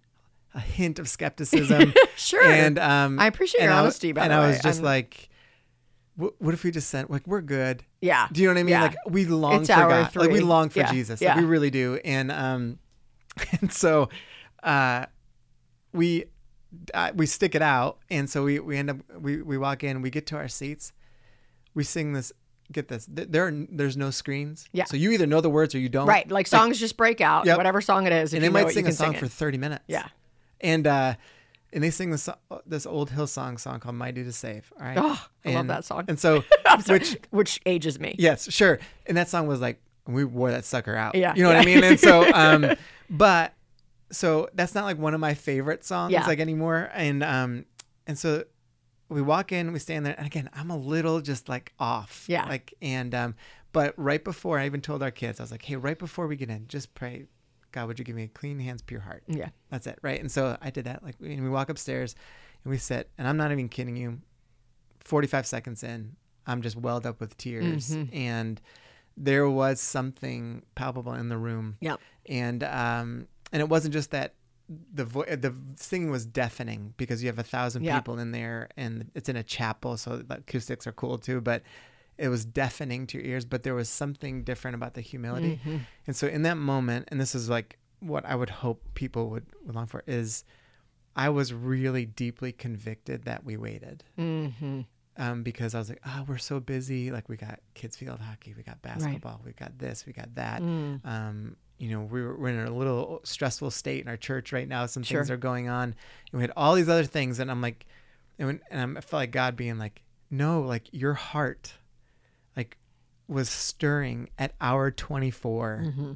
[0.54, 2.42] a hint of skepticism, Sure.
[2.42, 5.28] and um I appreciate your I honesty, by and I was just I'm- like,
[6.16, 7.84] what, if we just sent like we're good?
[8.00, 8.26] yeah.
[8.32, 8.70] Do you know what I mean?
[8.72, 8.82] Yeah.
[8.82, 10.16] Like we long It's for God.
[10.16, 10.92] Like we long for Yeah.
[10.92, 11.20] Jesus.
[11.20, 11.34] Yeah.
[11.34, 12.00] Like we really do.
[12.04, 12.78] And um
[13.60, 14.08] and so
[14.62, 15.06] uh
[15.92, 16.24] we
[16.92, 20.02] uh, we stick it out and so we we end up we we walk in,
[20.02, 20.92] we get to our seats.
[21.74, 22.32] We sing this
[22.72, 23.06] get this.
[23.10, 24.68] There are there's no screens.
[24.72, 24.84] Yeah.
[24.84, 26.06] So you either know the words or you don't.
[26.06, 26.30] Right.
[26.30, 27.56] Like songs just break out, Yep.
[27.56, 28.32] whatever song it is.
[28.34, 29.84] And you they might it, sing you a song sing for 30 minutes.
[29.88, 30.06] Yeah.
[30.60, 31.14] And uh
[31.72, 32.28] and they sing this
[32.66, 34.96] this old Hillsong song called "Mighty to Save." All right.
[34.98, 36.04] Oh, I love that song.
[36.08, 36.42] And so,
[36.80, 38.16] sorry, which which ages me.
[38.18, 38.78] yes, sure.
[39.06, 41.14] And that song was like we wore that sucker out.
[41.14, 41.84] Yeah, You know what I mean?
[41.84, 42.74] And so, um,
[43.10, 43.52] but
[44.10, 46.24] so that's not like one of my favorite songs Yeah.
[46.26, 46.90] like anymore.
[46.94, 47.66] And um,
[48.06, 48.44] and so
[49.08, 52.24] we walk in, we stand there, and again, I'm a little just like off.
[52.28, 52.44] Yeah.
[52.46, 53.34] Like and um,
[53.72, 56.36] but right before I even told our kids, I was like, hey, right before we
[56.36, 57.26] get in, just pray.
[57.70, 59.22] God, would you give me a clean hands, pure heart?
[59.26, 59.50] Yeah.
[59.70, 60.18] That's it, right?
[60.18, 61.02] And so I did that.
[61.04, 62.14] Like, and we walk upstairs,
[62.64, 64.20] and we sit, and I'm not even kidding you.
[65.00, 66.16] Forty-five seconds in,
[66.46, 68.14] I'm just welled up with tears, Mm-hmm.
[68.16, 68.60] and
[69.16, 71.96] there was something palpable in the room, Yeah.
[72.26, 74.34] and um, and it wasn't just that
[74.92, 77.98] the vo- the singing was deafening because you have a thousand Yeah.
[77.98, 81.62] people in there, and it's in a chapel, so the acoustics are cool too, but.
[82.20, 85.60] It was deafening to your ears, but there was something different about the humility.
[85.64, 85.76] Mm-hmm.
[86.08, 89.46] And so in that moment, and this is like what I would hope people would,
[89.64, 90.42] would long for is
[91.14, 94.02] I was really deeply convicted that we waited.
[94.18, 94.80] Mm-hmm.
[95.16, 97.12] Um, because I was like, oh, we're so busy.
[97.12, 100.60] Like we got kids field hockey, we got basketball, we got this, we got that.
[100.60, 101.00] Mm.
[101.06, 104.86] Um, you know, we're, we're in a little stressful state in our church right now.
[104.86, 105.94] Some things are going on,
[106.32, 107.38] and we had all these other things.
[107.38, 107.86] And I'm like,
[108.38, 111.74] and, when, and I'm, I felt like God being like, no, like your heart,
[112.56, 112.76] like
[113.28, 116.12] was stirring at hour 24 Mm-hmm.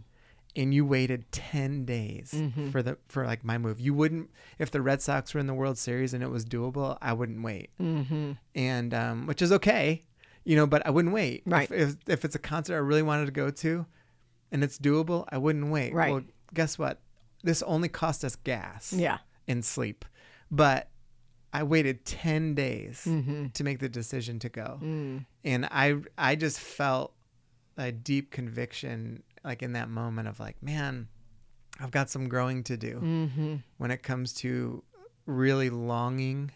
[0.57, 2.35] and you waited 10 days
[2.71, 5.55] for the for like my move you wouldn't if the red sox were in the
[5.55, 8.33] world series and it was doable i wouldn't wait Mm-hmm.
[8.55, 10.03] and um which is okay
[10.45, 11.71] you know but i wouldn't wait Right.
[11.71, 13.85] if, if, if it's a concert i really wanted to go to
[14.53, 16.13] and it's doable i wouldn't wait Right.
[16.13, 16.23] well
[16.55, 17.01] guess what
[17.43, 19.19] this only cost us gas Yeah.
[19.49, 20.05] and sleep
[20.51, 20.89] but
[21.53, 23.49] i waited 10 days Mm-hmm.
[23.49, 25.27] to make the decision to go Mm.
[25.45, 27.13] and i i just felt
[27.77, 31.09] a deep conviction like in that moment of like man
[31.81, 33.55] i've got some growing to do Mm-hmm.
[33.79, 34.85] when it comes to
[35.27, 36.51] really longing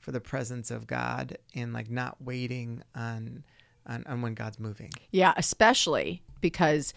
[0.00, 3.44] for the presence of god and like not waiting on
[3.86, 6.92] on, on when god's moving Yeah, especially because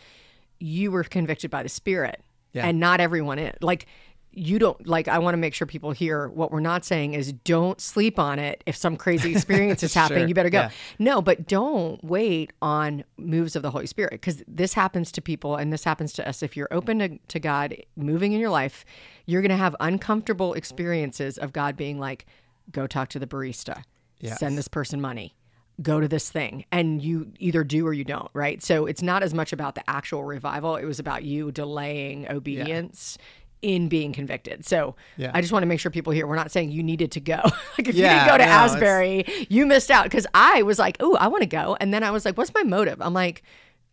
[0.62, 2.22] you were convicted by the Spirit,
[2.54, 2.66] Yeah.
[2.68, 3.56] and not everyone is.
[3.62, 3.86] Like,
[4.34, 5.10] you don't like.
[5.10, 8.40] I want to make sure people hear what we're not saying is don't sleep on
[8.40, 8.64] it.
[8.66, 10.60] If some crazy experience is happening, Sure, you better go.
[10.62, 10.70] yeah.
[11.00, 15.58] No, but don't wait on moves of the Holy Spirit because this happens to people,
[15.58, 16.42] and this happens to us.
[16.42, 18.86] If you're open to, to God moving in your life,
[19.26, 22.26] you're going to have uncomfortable experiences of God being like,
[22.72, 23.84] "Go talk to the barista,
[24.22, 24.40] Yes.
[24.40, 25.36] send this person money."
[25.82, 28.62] Go to this thing and you either do or you don't right?
[28.62, 33.18] So it's not as much about the actual revival it was about you delaying obedience
[33.62, 34.66] in being convicted.
[34.66, 35.32] So Yeah.
[35.34, 37.40] i just want to make sure people here we're not saying you needed to go.
[37.78, 40.78] Like if you didn't go to no, it's- asbury you missed out because i was
[40.80, 43.02] like oh i want to go and then i was like what's my motive?
[43.02, 43.44] I'm like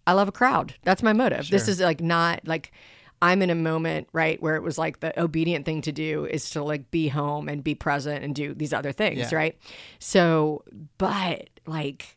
[0.06, 0.74] i love a crowd.
[0.84, 1.48] That's my motive.
[1.50, 2.72] This is like not like
[3.20, 6.50] I'm in a moment, right, where it was like the obedient thing to do is
[6.50, 9.34] to like be home and be present and do these other things, Yeah.
[9.34, 9.58] right?
[9.98, 10.64] So,
[10.98, 12.16] but like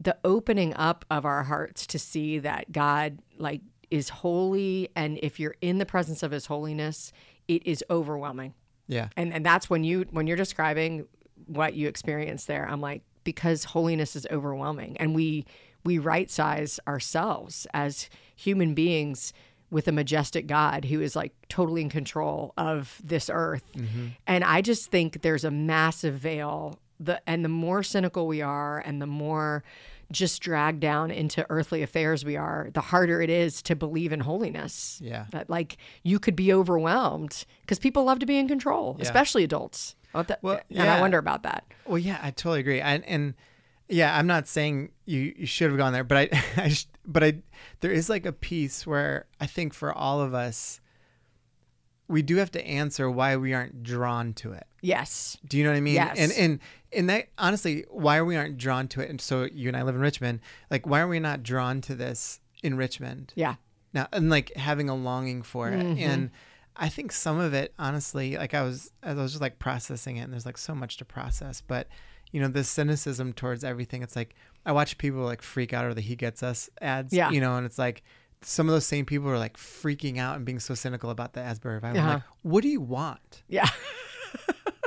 [0.00, 3.60] the opening up of our hearts to see that God like
[3.90, 7.12] is holy and if you're in the presence of his holiness,
[7.48, 8.52] it is overwhelming.
[8.88, 11.06] yeah And and that's when you when you're describing
[11.46, 15.46] what you experience there, I'm like because holiness is overwhelming and we
[15.84, 19.32] we right size ourselves as human beings
[19.70, 23.64] with a majestic God who is like totally in control of this earth.
[23.74, 24.08] Mm-hmm.
[24.26, 28.78] And I just think there's a massive veil the and the more cynical we are
[28.78, 29.64] and the more
[30.12, 34.20] just dragged down into earthly affairs we are, the harder it is to believe in
[34.20, 35.00] holiness.
[35.02, 35.26] Yeah.
[35.32, 39.96] That like you could be overwhelmed because people love to be in control, especially adults.
[40.14, 41.64] Oh, well, and I wonder about that.
[41.86, 42.80] Well, yeah, I totally agree.
[42.80, 43.34] And, and
[43.88, 47.42] yeah, I'm not saying you, you should have gone there, but I, I but I,
[47.80, 50.80] there is like a piece where I think for all of us,
[52.08, 54.66] we do have to answer why we aren't drawn to it.
[54.80, 55.36] Yes.
[55.46, 55.94] Do you know what I mean?
[55.94, 56.16] Yes.
[56.18, 56.60] And and
[56.92, 59.10] and that honestly, why we aren't drawn to it?
[59.10, 60.40] And so you and I live in Richmond.
[60.70, 63.32] Like, why are we not drawn to this in Richmond?
[63.36, 63.56] Yeah.
[63.92, 66.02] now and like having a longing for it mm-hmm.
[66.02, 66.30] and
[66.76, 70.22] i think some of it honestly like i was i was just like processing it
[70.22, 71.88] and there's like so much to process but
[72.36, 74.34] you know this cynicism towards everything it's like
[74.66, 77.30] i watch people like freak out over the he gets us ads Yeah.
[77.30, 78.02] you know and it's like
[78.42, 81.40] some of those same people are like freaking out and being so cynical about the
[81.40, 82.12] asbury revival Uh-huh.
[82.14, 83.68] like what do you want Yeah.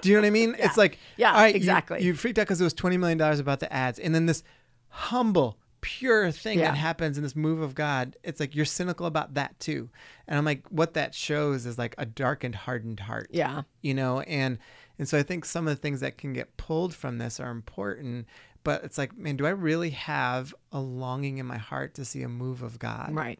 [0.01, 0.55] do you know what I mean?
[0.59, 2.03] It's like, Yeah, all right, you- exactly.
[2.03, 4.43] You, freaked out because it was twenty million dollars about the ads, and then this
[4.89, 6.71] humble, pure thing Yeah.
[6.71, 8.15] that happens in this move of God.
[8.23, 9.89] It's like you're cynical about that too,
[10.27, 13.27] and I'm like, what that shows is like a darkened, hardened heart.
[13.31, 13.63] Yeah.
[13.81, 14.57] you know, and
[14.99, 17.49] and so I think some of the things that can get pulled from this are
[17.49, 18.27] important,
[18.63, 22.21] but it's like, man, do I really have a longing in my heart to see
[22.21, 23.15] a move of God?
[23.15, 23.39] Right.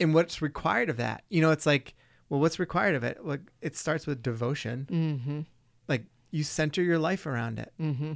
[0.00, 1.22] And what's required of that?
[1.30, 1.94] You know, it's like,
[2.28, 3.24] well, what's required of it?
[3.24, 4.88] Like, it starts with devotion.
[4.90, 5.40] Mm-hmm.
[5.86, 7.72] Like, you center your life around it.
[7.80, 8.14] Mm-hmm.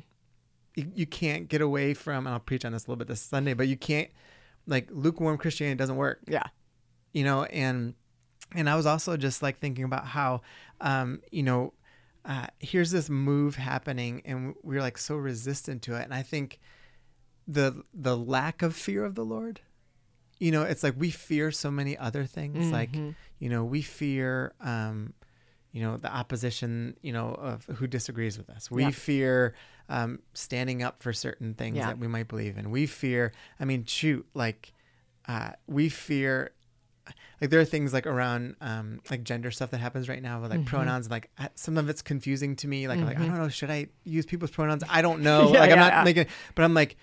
[0.75, 3.21] You, you can't get away from, and I'll preach on this a little bit this
[3.21, 4.11] Sunday, but you can't,
[4.67, 6.23] like, lukewarm Christianity doesn't work.
[6.27, 6.43] Yeah.
[7.13, 7.95] You know, and,
[8.55, 10.41] and I was also just like thinking about how,
[10.81, 11.75] um, you know,
[12.29, 16.05] uh, here's this move happening and we're like so resistant to it.
[16.05, 16.61] And I think
[17.47, 19.61] the, the lack of fear of the Lord,
[20.39, 22.71] you know, it's like we fear so many other things.
[22.71, 23.15] Like, Mhm.
[23.39, 25.15] you know, we fear, um,
[25.73, 28.71] you know, the opposition, you know, of who disagrees with us.
[28.71, 28.91] We Yeah.
[28.91, 29.55] fear
[29.89, 31.87] um, standing up for certain things Yeah.
[31.87, 32.71] that we might believe in.
[32.71, 34.75] We fear, I mean, shoot, like,
[35.27, 36.51] uh, we fear,
[37.41, 40.51] like, there are things like around, um, like gender stuff that happens right now with
[40.51, 40.67] like Mhm.
[40.67, 41.11] pronouns.
[41.11, 42.89] Like, I- some of it's confusing to me.
[42.89, 43.29] Like, I'm like, I Mhm.
[43.29, 44.83] don't know, should I use people's pronouns?
[44.89, 45.53] I don't know.
[45.53, 46.05] Yeah, like, I'm yeah, not yeah.
[46.05, 46.97] making, but I'm like,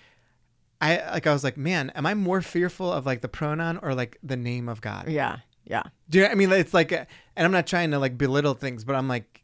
[0.80, 3.94] I like I was like, man, am I more fearful of like the pronoun or
[3.94, 5.08] like the name of God?
[5.08, 5.38] Yeah.
[5.64, 5.82] Yeah.
[6.10, 8.84] Do you know, I mean it's like, and I'm not trying to like belittle things,
[8.84, 9.42] but I'm like,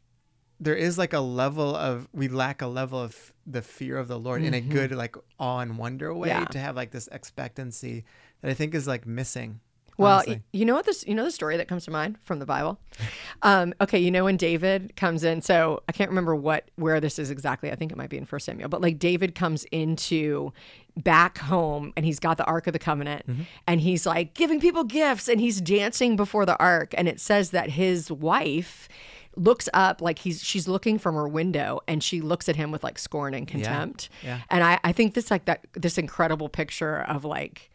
[0.61, 4.19] there is like a level of we lack a level of the fear of the
[4.21, 4.69] Lord in a Mhm.
[4.71, 6.45] good like awe and wonder way Yeah.
[6.45, 8.05] to have like this expectancy
[8.43, 9.61] that I think is like missing.
[9.99, 10.43] Well, honestly.
[10.53, 12.79] you know what this you know the story that comes to mind from the Bible?
[13.45, 17.19] Um, okay, you know when David comes in, so I can't remember what where this
[17.19, 17.73] is exactly.
[17.73, 20.53] I think it might be in First Samuel, but like David comes into
[20.97, 23.43] back home and he's got the Ark of the Covenant Mm-hmm.
[23.67, 27.51] and he's like giving people gifts and he's dancing before the Ark and it says
[27.51, 28.89] that his wife
[29.35, 32.85] looks up like he's she's looking from her window and she looks at him with
[32.85, 34.09] like scorn and contempt.
[34.23, 34.41] yeah.
[34.51, 37.71] And I, I think this like that this incredible picture of like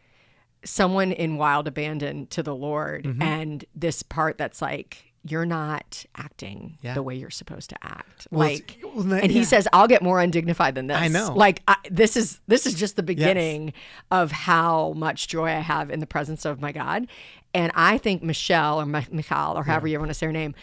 [0.64, 3.22] someone in wild abandon to the Lord Mm-hmm.
[3.22, 6.94] and this part that's like you're not acting Yeah.
[6.94, 8.26] the way you're supposed to act.
[8.30, 9.44] Well, like well, that- and he yeah.
[9.44, 10.96] says I'll get more undignified than this.
[10.96, 11.32] I know.
[11.34, 13.72] Like I, this is this is just the beginning
[14.10, 17.08] of how much joy I have in the presence of my God.
[17.54, 20.54] And I think Michelle or Michal or however you want to say her name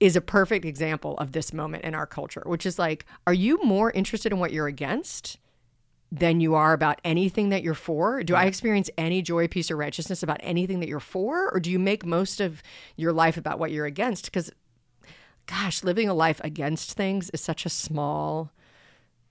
[0.00, 3.58] is a perfect example of this moment in our culture, which is like, are you
[3.64, 5.38] more interested in what you're against
[6.16, 8.22] than you are about anything that you're for?
[8.22, 11.50] Do I experience any joy, peace, or righteousness about anything that you're for?
[11.50, 12.62] Or do you make most of
[12.96, 14.26] your life about what you're against?
[14.26, 14.52] Because,
[15.46, 18.52] gosh, living a life against things is such a small,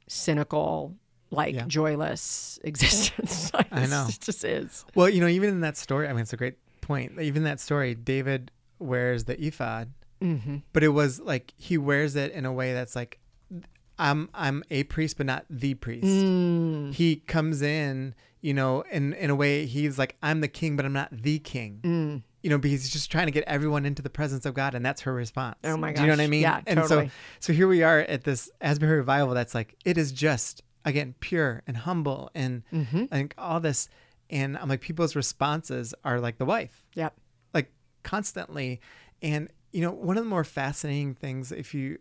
[0.08, 0.96] cynical,
[1.32, 1.66] like Yeah.
[1.68, 3.52] joyless existence.
[3.72, 4.06] I know.
[4.10, 4.86] It just is.
[4.96, 7.20] Well, you know, even in that story, I mean, it's a great point.
[7.20, 9.92] Even that story, David wears the ephod,
[10.22, 10.58] Mm-hmm.
[10.72, 13.20] but it was like he wears it in a way that's like,
[14.04, 16.06] I'm I'm a priest, but not the priest.
[16.06, 16.94] Mm.
[16.94, 20.86] He comes in, you know, in in a way he's like, I'm the king, but
[20.86, 21.80] I'm not the king.
[21.84, 22.24] Mm.
[22.42, 24.86] You know, because he's just trying to get everyone into the presence of God, and
[24.86, 25.56] that's her response.
[25.64, 26.42] Oh my Do you know what I mean?
[26.42, 27.08] Yeah, and totally.
[27.08, 29.34] so so here we are at this Asbury revival.
[29.34, 33.06] That's like it is just again pure and humble, and Mm-hmm.
[33.06, 33.88] Think all this,
[34.30, 37.14] and I'm like people's responses are like the wife Yep.
[37.54, 37.72] like
[38.04, 38.82] constantly
[39.22, 42.00] and you know one of the more fascinating things if you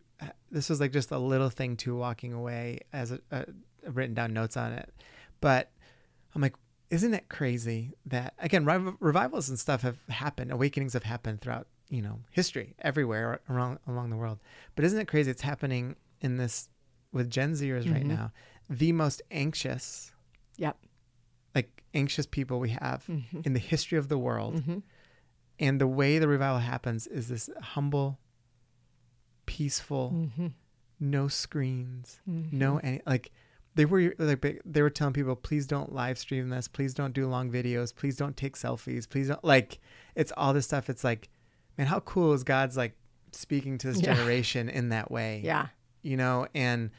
[0.51, 3.47] this was like just a little thing too walking away as a, a
[3.87, 4.89] I've written down notes on it
[5.41, 5.71] but
[6.35, 6.55] i'm like
[6.91, 11.67] isn't it crazy that again rev- revivals and stuff have happened awakenings have happened throughout
[11.89, 14.39] you know history everywhere around along the world
[14.77, 16.69] but isn't it crazy it's happening in this
[17.13, 18.17] with gen zers right Mhm.
[18.19, 18.33] now
[18.71, 20.13] the most anxious
[20.59, 20.77] Yep.
[21.55, 23.41] like anxious people we have Mm-hmm.
[23.45, 24.79] in the history of the world Mm-hmm.
[25.59, 28.19] and the way the revival happens is this humble,
[29.47, 30.47] peaceful, Mm-hmm.
[31.01, 33.31] no screens, no any like
[33.75, 37.27] they were like they were telling people, please don't live stream this, please don't do
[37.27, 39.79] long videos, please don't take selfies, please don't like
[40.15, 40.91] it's all this stuff.
[40.91, 41.29] It's like,
[41.79, 42.95] man, how cool is God's like
[43.33, 44.15] speaking to this Yeah.
[44.15, 45.41] generation in that way?
[45.45, 45.69] Yeah.
[46.03, 46.91] You know, and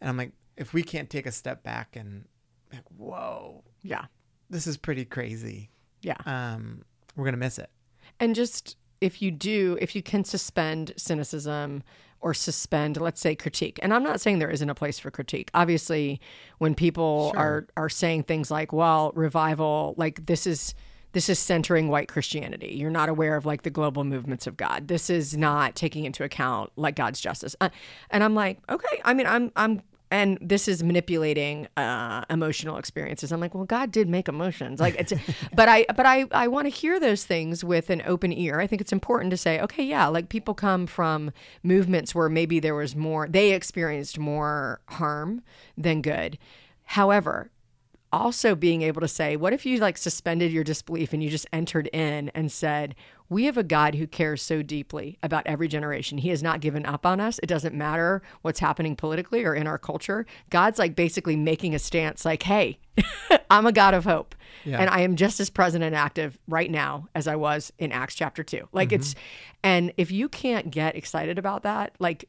[0.00, 2.24] and I'm like, if we can't take a step back and
[2.72, 4.06] like, whoa, Yeah.
[4.50, 5.70] this is pretty crazy.
[6.00, 6.16] Yeah.
[6.26, 6.84] Um,
[7.16, 7.70] we're gonna miss it.
[8.20, 11.82] And just if you do, if you can suspend cynicism
[12.20, 13.78] or suspend, let's say, critique.
[13.82, 15.50] And I'm not saying there isn't a place for critique.
[15.52, 16.20] Obviously,
[16.58, 17.40] when people Sure.
[17.40, 20.74] are are saying things like, "Well, revival, like this is."
[21.12, 22.74] This is centering white Christianity.
[22.74, 24.88] You're not aware of like the global movements of God.
[24.88, 27.54] This is not taking into account like God's justice.
[27.60, 27.68] Uh,
[28.10, 29.00] and I'm like, okay.
[29.04, 29.80] I mean, I'm I'm
[30.14, 33.32] and this is manipulating uh, emotional experiences.
[33.32, 35.12] I'm like, well, God did make emotions, like it's,
[35.56, 38.60] but I, but I, I want to hear those things with an open ear.
[38.60, 41.32] I think it's important to say, okay, yeah, like people come from
[41.64, 45.42] movements where maybe there was more, they experienced more harm
[45.76, 46.38] than good.
[46.84, 47.50] However,
[48.14, 51.46] also being able to say, what if you like suspended your disbelief and you just
[51.52, 52.94] entered in and said,
[53.28, 56.18] we have a God who cares so deeply about every generation.
[56.18, 57.40] He has not given up on us.
[57.42, 60.26] It doesn't matter what's happening politically or in our culture.
[60.50, 62.78] God's like basically making a stance like, hey,
[63.50, 64.34] I'm a God of hope.
[64.64, 64.78] Yeah.
[64.78, 68.14] And I am just as present and active right now as I was in Acts
[68.14, 68.68] chapter 2.
[68.72, 69.20] Like it's mm-hmm.
[69.64, 72.28] and if you can't get excited about that, like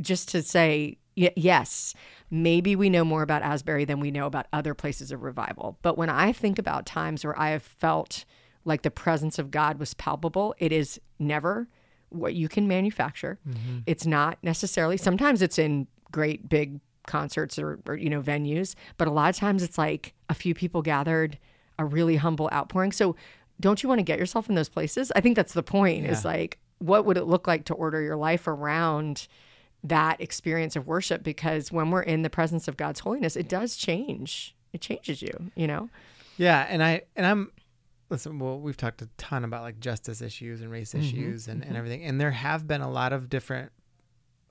[0.00, 1.94] just to say y- yes,
[2.30, 5.78] maybe we know more about Asbury than we know about other places of revival.
[5.82, 8.24] But when I think about times where I have felt
[8.64, 11.68] like the presence of God was palpable, it is never
[12.10, 13.38] what you can manufacture.
[13.48, 13.78] Mm-hmm.
[13.86, 19.08] It's not necessarily, sometimes it's in great big concerts or, or, you know, venues, but
[19.08, 21.38] a lot of times it's like a few people gathered,
[21.78, 22.92] a really humble outpouring.
[22.92, 23.16] So
[23.58, 25.12] don't you want to get yourself in those places?
[25.14, 28.16] I think that's the point is like, what would it look like to order your
[28.16, 29.28] life around
[29.84, 31.22] that experience of worship?
[31.22, 34.54] Because when we're in the presence of God's holiness, it does change.
[34.72, 35.88] It changes you, you know?
[36.36, 37.50] Yeah, and I and I'm
[38.08, 38.38] listen.
[38.38, 42.04] Well, we've talked a ton about like justice issues and race issues and, and everything,
[42.04, 43.72] and there have been a lot of different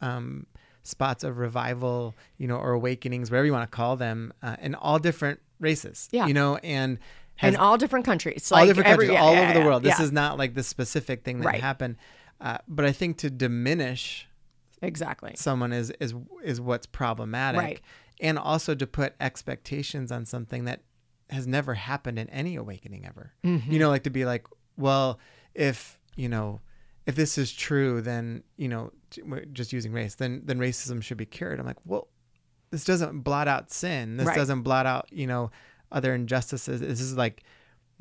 [0.02, 0.46] um,
[0.84, 4.76] spots of revival, you know, or awakenings, whatever you want to call them, uh, in
[4.76, 6.08] all different races.
[6.12, 6.28] Yeah.
[6.28, 7.00] you know, and
[7.42, 8.52] in all different countries.
[8.52, 9.84] all Like different every- countries, yeah, all yeah, over the yeah, world.
[9.84, 11.62] This is not like the specific thing that Right.
[11.62, 11.96] happened,
[12.40, 14.28] uh, but I think to diminish
[14.82, 15.34] exactly.
[15.36, 16.14] someone is is
[16.44, 17.82] is what's problematic, Right.
[18.22, 20.82] and also to put expectations on something that
[21.30, 23.34] has never happened in any awakening ever.
[23.44, 23.72] Mm-hmm.
[23.72, 24.46] You know, like to be like,
[24.78, 25.20] well,
[25.54, 26.60] if you know,
[27.06, 28.92] if this is true, then you know,
[29.54, 31.60] just using race, then then racism should be cured.
[31.60, 32.08] I'm like, well,
[32.72, 34.18] this doesn't blot out sin.
[34.18, 34.36] This Right.
[34.38, 35.52] doesn't blot out you know
[35.92, 36.82] other injustices.
[36.82, 37.44] This is like.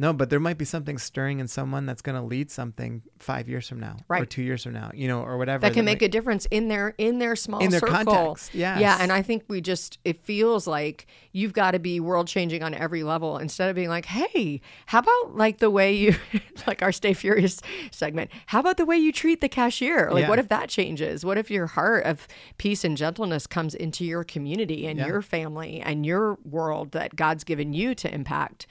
[0.01, 3.49] No, but there might be something stirring in someone that's going to lead something five
[3.49, 4.23] years from now, right.
[4.23, 5.63] or two years from now, you know, or whatever.
[5.63, 7.97] that can might- make a difference in their in their small in their circle.
[8.15, 8.55] context.
[8.55, 8.81] Yes.
[8.81, 12.63] Yeah, and I think we just it feels like you've got to be world changing
[12.63, 16.15] on every level instead of being like, "Hey, how about like the way you
[16.69, 18.31] like our Stay Furious segment?
[18.47, 20.11] How about the way you treat the cashier?
[20.13, 20.29] Like Yeah.
[20.29, 21.25] what if that changes?
[21.25, 25.07] What if your heart of peace and gentleness comes into your community and Yeah.
[25.09, 28.69] your family and your world that God's given you to impact?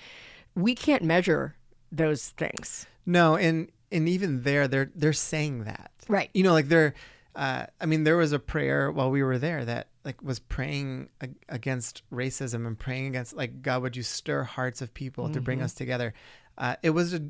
[0.58, 1.56] We can't measure
[1.92, 2.86] those things.
[3.06, 6.30] No, and and even there, they're they're saying that, Right.
[6.34, 6.94] You know, like they're.
[7.36, 11.10] Uh, I mean, there was a prayer while we were there that like was praying
[11.22, 15.34] ag- against racism and praying against like God, would you stir hearts of people to
[15.36, 15.44] Mm-hmm.
[15.44, 16.14] bring us together?
[16.58, 17.22] Uh, it was a.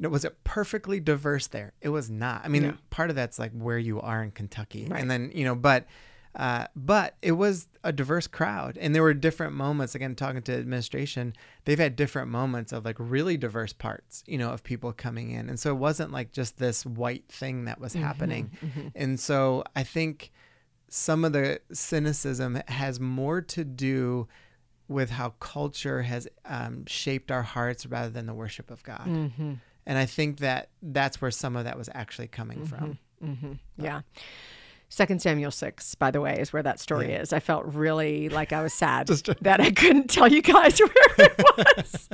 [0.00, 1.74] Was it perfectly diverse there?
[1.82, 2.42] It was not.
[2.42, 2.74] I mean, No.
[2.88, 4.98] part of that's like where you are in Kentucky, Right.
[5.02, 5.84] and then you know, but
[6.34, 9.94] uh, but it was a diverse crowd, and there were different moments.
[9.94, 14.50] Again, talking to administration, they've had different moments of like really diverse parts, you know,
[14.50, 17.94] of people coming in, and so it wasn't like just this white thing that was
[17.94, 18.50] happening.
[18.94, 20.30] And so I think
[20.88, 24.28] some of the cynicism has more to do
[24.88, 29.06] with how culture has um, shaped our hearts rather than the worship of God.
[29.06, 29.54] Mm-hmm.
[29.86, 32.98] And I think that that's where some of that was actually coming from.
[33.76, 34.00] Yeah.
[34.92, 37.32] Second Samuel six, by the way, is where that story is.
[37.32, 39.06] I felt really like I was sad
[39.40, 42.08] that I couldn't tell you guys where it was.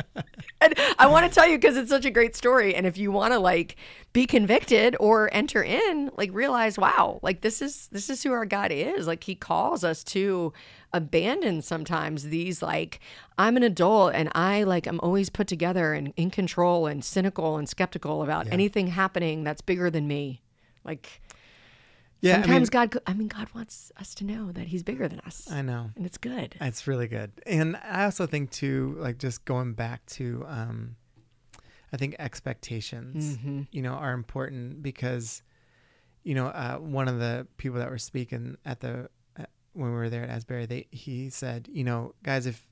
[0.61, 2.75] and I want to tell you because it's such a great story.
[2.75, 3.77] And if you want to like
[4.13, 8.45] be convicted or enter in, like realize, wow, like this is this is who our
[8.45, 9.07] God is.
[9.07, 10.53] Like He calls us to
[10.93, 13.01] abandon sometimes these like
[13.39, 17.57] I'm an adult and I like I'm always put together and in control and cynical
[17.57, 20.43] and skeptical about anything happening that's bigger than me.
[20.85, 21.23] Like
[22.23, 25.07] Yeah, I Sometimes mean, God, I mean, God wants us to know that He's bigger
[25.07, 25.91] than us, I know.
[25.97, 26.57] and it's good.
[26.61, 27.31] It's really good.
[27.47, 30.97] And I also think too, like just going back to um
[31.93, 33.63] I think expectations, Mm-hmm.
[33.71, 35.43] you know, are important because,
[36.25, 39.09] you know, uh, one of the people that were speaking at the
[39.39, 42.67] uh, when we were there at Asbury, they he said, you know, guys, if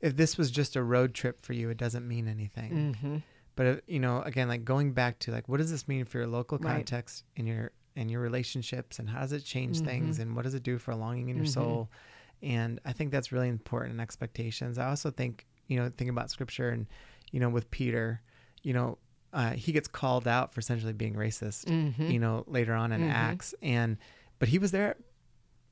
[0.00, 2.94] if this was just a road trip for you, it doesn't mean anything.
[2.94, 3.16] Mm-hmm.
[3.56, 6.18] But uh, you know, again, like going back to like, what does this mean for
[6.18, 6.74] your local Right.
[6.76, 9.86] context in your and your relationships, and how does it change Mm-hmm.
[9.86, 11.88] things, and what does it do for a longing in your soul?
[12.42, 14.78] And I think that's really important in expectations.
[14.78, 16.86] I also think, you know, think about scripture and,
[17.32, 18.22] you know, with Peter,
[18.62, 18.96] you know,
[19.32, 22.10] uh, he gets called out for essentially being racist, Mm-hmm.
[22.10, 23.96] you know, later on in Acts, and
[24.38, 24.96] but he was there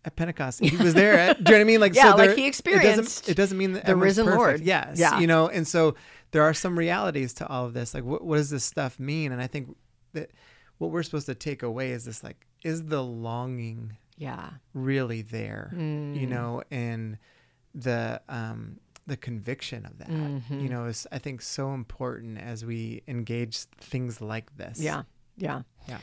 [0.05, 0.61] at Pentecost.
[0.63, 1.15] He was there.
[1.15, 1.81] At, do you know what I mean?
[1.81, 4.27] Like, Yeah, so like there- he It experienced doesn't, it doesn't mean that the risen
[4.27, 4.39] perfect.
[4.39, 4.61] Lord.
[4.61, 4.99] Yes.
[5.01, 5.19] Yeah.
[5.19, 5.95] You know, and so
[6.31, 7.95] there are some realities to all of this.
[7.95, 9.33] Like, what, what does this stuff mean?
[9.33, 9.75] And I think
[10.13, 10.31] that
[10.79, 15.71] what we're supposed to take away is this: like, is the longing Yeah, really there?
[15.73, 16.29] You Mm.
[16.29, 17.19] know, and
[17.75, 20.61] the um the conviction of that Mm-hmm.
[20.61, 25.03] you know is i think so important as we engage things like this yeah,
[25.39, 25.63] yeah.
[25.89, 25.99] yeah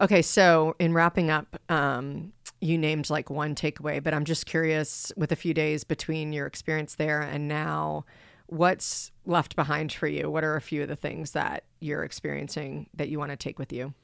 [0.00, 5.10] Okay, so in wrapping up, um, you named like one takeaway, but I'm just curious
[5.16, 8.04] with a few days between your experience there and now,
[8.46, 10.30] what's left behind for you?
[10.30, 13.58] What are a few of the things that you're experiencing that you want to take
[13.58, 13.94] with you?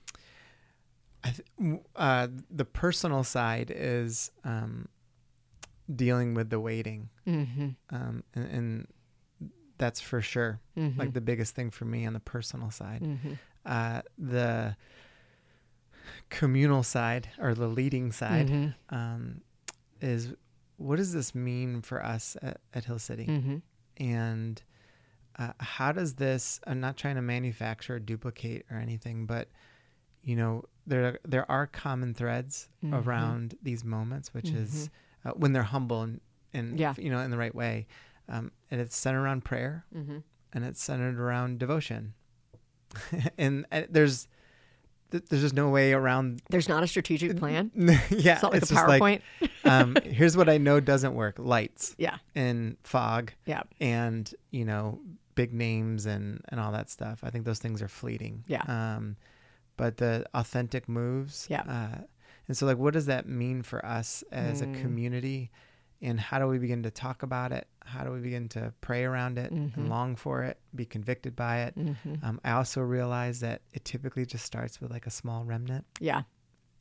[1.24, 4.88] I th- uh, the personal side is um,
[5.94, 7.68] dealing with the waiting, Mm-hmm.
[7.90, 8.86] um, and, and
[9.78, 10.98] that's for sure Mm-hmm.
[10.98, 13.02] like the biggest thing for me on the personal side.
[13.02, 13.32] mm-hmm.
[13.64, 14.76] Uh, the
[16.30, 18.94] communal side or the leading side Mm-hmm.
[18.94, 19.40] um,
[20.00, 20.32] is
[20.76, 23.26] what does this mean for us at, at Hill City?
[23.26, 23.56] Mm-hmm.
[24.02, 24.62] and
[25.38, 29.48] uh, how does this i'm not trying to manufacture or duplicate or anything but
[30.24, 33.04] you know there there are common threads Mhm.
[33.06, 34.88] around these moments which is
[35.24, 35.28] Mm-hmm.
[35.28, 36.20] uh, when they're humble and,
[36.52, 36.94] and Yeah.
[36.98, 37.86] you know in the right way
[38.28, 40.18] um, and it's centered around prayer Mm-hmm.
[40.52, 42.14] and it's centered around devotion
[43.38, 44.28] and uh, there's
[45.10, 47.70] th- there's just no way around There's not a strategic plan.
[48.10, 49.20] yeah It's not like a just like PowerPoint.
[49.64, 52.18] um, here's what i know doesn't work lights yeah.
[52.34, 53.62] and fog Yeah.
[53.80, 55.00] and you know
[55.34, 58.62] big names and and all that stuff i think those things are fleeting Yeah.
[58.68, 59.16] um
[59.76, 61.62] but the authentic moves Yeah.
[61.62, 61.98] uh
[62.48, 64.76] and so like what does that mean for us as Mm.
[64.76, 65.50] a community
[66.00, 69.04] and how do we begin to talk about it how do we begin to pray
[69.04, 69.76] around it Mhm.
[69.76, 72.14] and long for it be convicted by it Mm-hmm.
[72.24, 76.22] um, i also realize that it typically just starts with like a small remnant Yeah.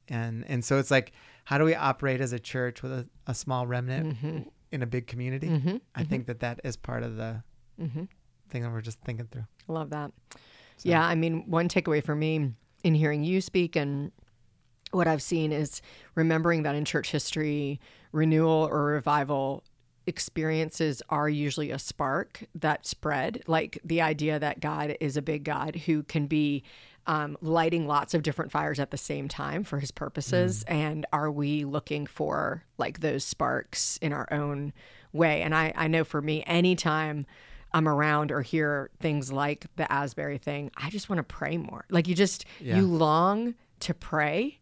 [0.10, 1.12] and and so it's like
[1.46, 4.40] how do we operate as a church with a, a small remnant Mm-hmm.
[4.72, 5.78] in a big community Mm-hmm.
[5.96, 7.44] i think that that is part of the
[7.80, 8.04] Mm-hmm.
[8.50, 9.46] thing that we're just thinking through.
[9.68, 10.12] I love that.
[10.78, 12.54] So- Yeah, I mean, one takeaway for me
[12.84, 14.12] in hearing you speak and
[14.92, 15.82] what I've seen is
[16.16, 17.80] remembering that in church history,
[18.12, 19.64] renewal or revival
[20.08, 23.44] experiences are usually a spark that spread.
[23.48, 26.64] Like the idea that God is a big God who can be
[27.08, 30.64] um, lighting lots of different fires at the same time for his purposes.
[30.68, 34.74] And are we looking for like those sparks in our own
[35.14, 35.42] way?
[35.42, 37.26] And I, I know for me, anytime
[37.74, 41.86] I'm around or hear things like the Asbury thing, I just want to pray more.
[41.90, 42.78] Like you just, Yeah.
[42.78, 44.60] you long to pray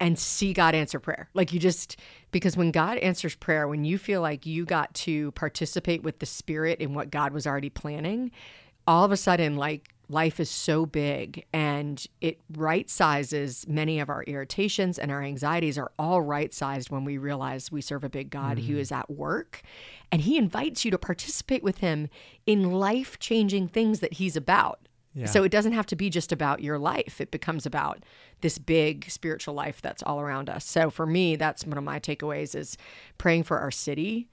[0.00, 1.28] and see God answer prayer.
[1.34, 1.96] Like you just,
[2.32, 6.26] because when God answers prayer, when you feel like you got to participate with the
[6.26, 8.32] Spirit in what God was already planning,
[8.86, 14.10] all of a sudden, like life is so big and it right sizes many of
[14.10, 18.10] our irritations and our anxieties are all right sized when we realize we serve a
[18.10, 18.78] big God who mm.
[18.78, 19.62] is at work
[20.10, 22.08] and he invites you to participate with him
[22.46, 24.80] in life changing things that he's about.
[25.14, 25.26] Yeah.
[25.26, 27.20] So it doesn't have to be just about your life.
[27.20, 28.02] It becomes about
[28.42, 30.64] this big spiritual life that's all around us.
[30.64, 32.76] So for me, that's one of my takeaways is
[33.18, 34.28] praying for our city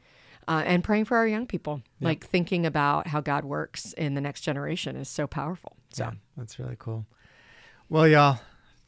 [0.50, 1.82] uh, and praying for our young people.
[2.02, 5.78] Like thinking about how God works in the next generation is so powerful.
[5.94, 7.06] So Yeah, that's really cool.
[7.88, 8.40] Well, y'all,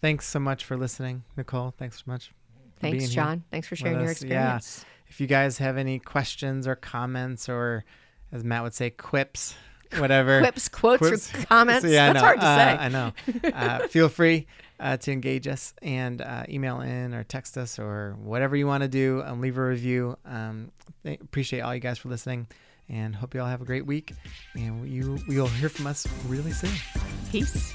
[0.01, 1.23] thanks so much for listening.
[1.37, 2.27] Nicole, thanks so much.
[2.27, 3.43] for thanks, John.
[3.51, 4.21] Thanks for sharing your us.
[4.23, 4.55] Yeah.
[4.55, 4.85] experience.
[5.07, 7.83] If you guys have any questions or comments, or
[8.31, 9.55] as Matt would say, quips,
[9.97, 10.39] whatever.
[10.39, 11.35] Quips, quotes, Quips.
[11.35, 11.83] or comments.
[11.83, 12.25] So, yeah, I that's know.
[12.27, 12.83] hard to Uh, say.
[12.83, 13.11] I know.
[13.83, 14.47] Uh, feel free
[14.81, 18.81] uh, to engage us and uh, email in or text us or whatever you want
[18.81, 19.21] to do.
[19.21, 20.17] And leave a review.
[20.25, 20.71] Um,
[21.05, 22.47] appreciate all you guys for listening,
[22.89, 24.13] and hope you all have a great week.
[24.55, 26.71] And you will hear from us really soon.
[27.31, 27.73] Peace.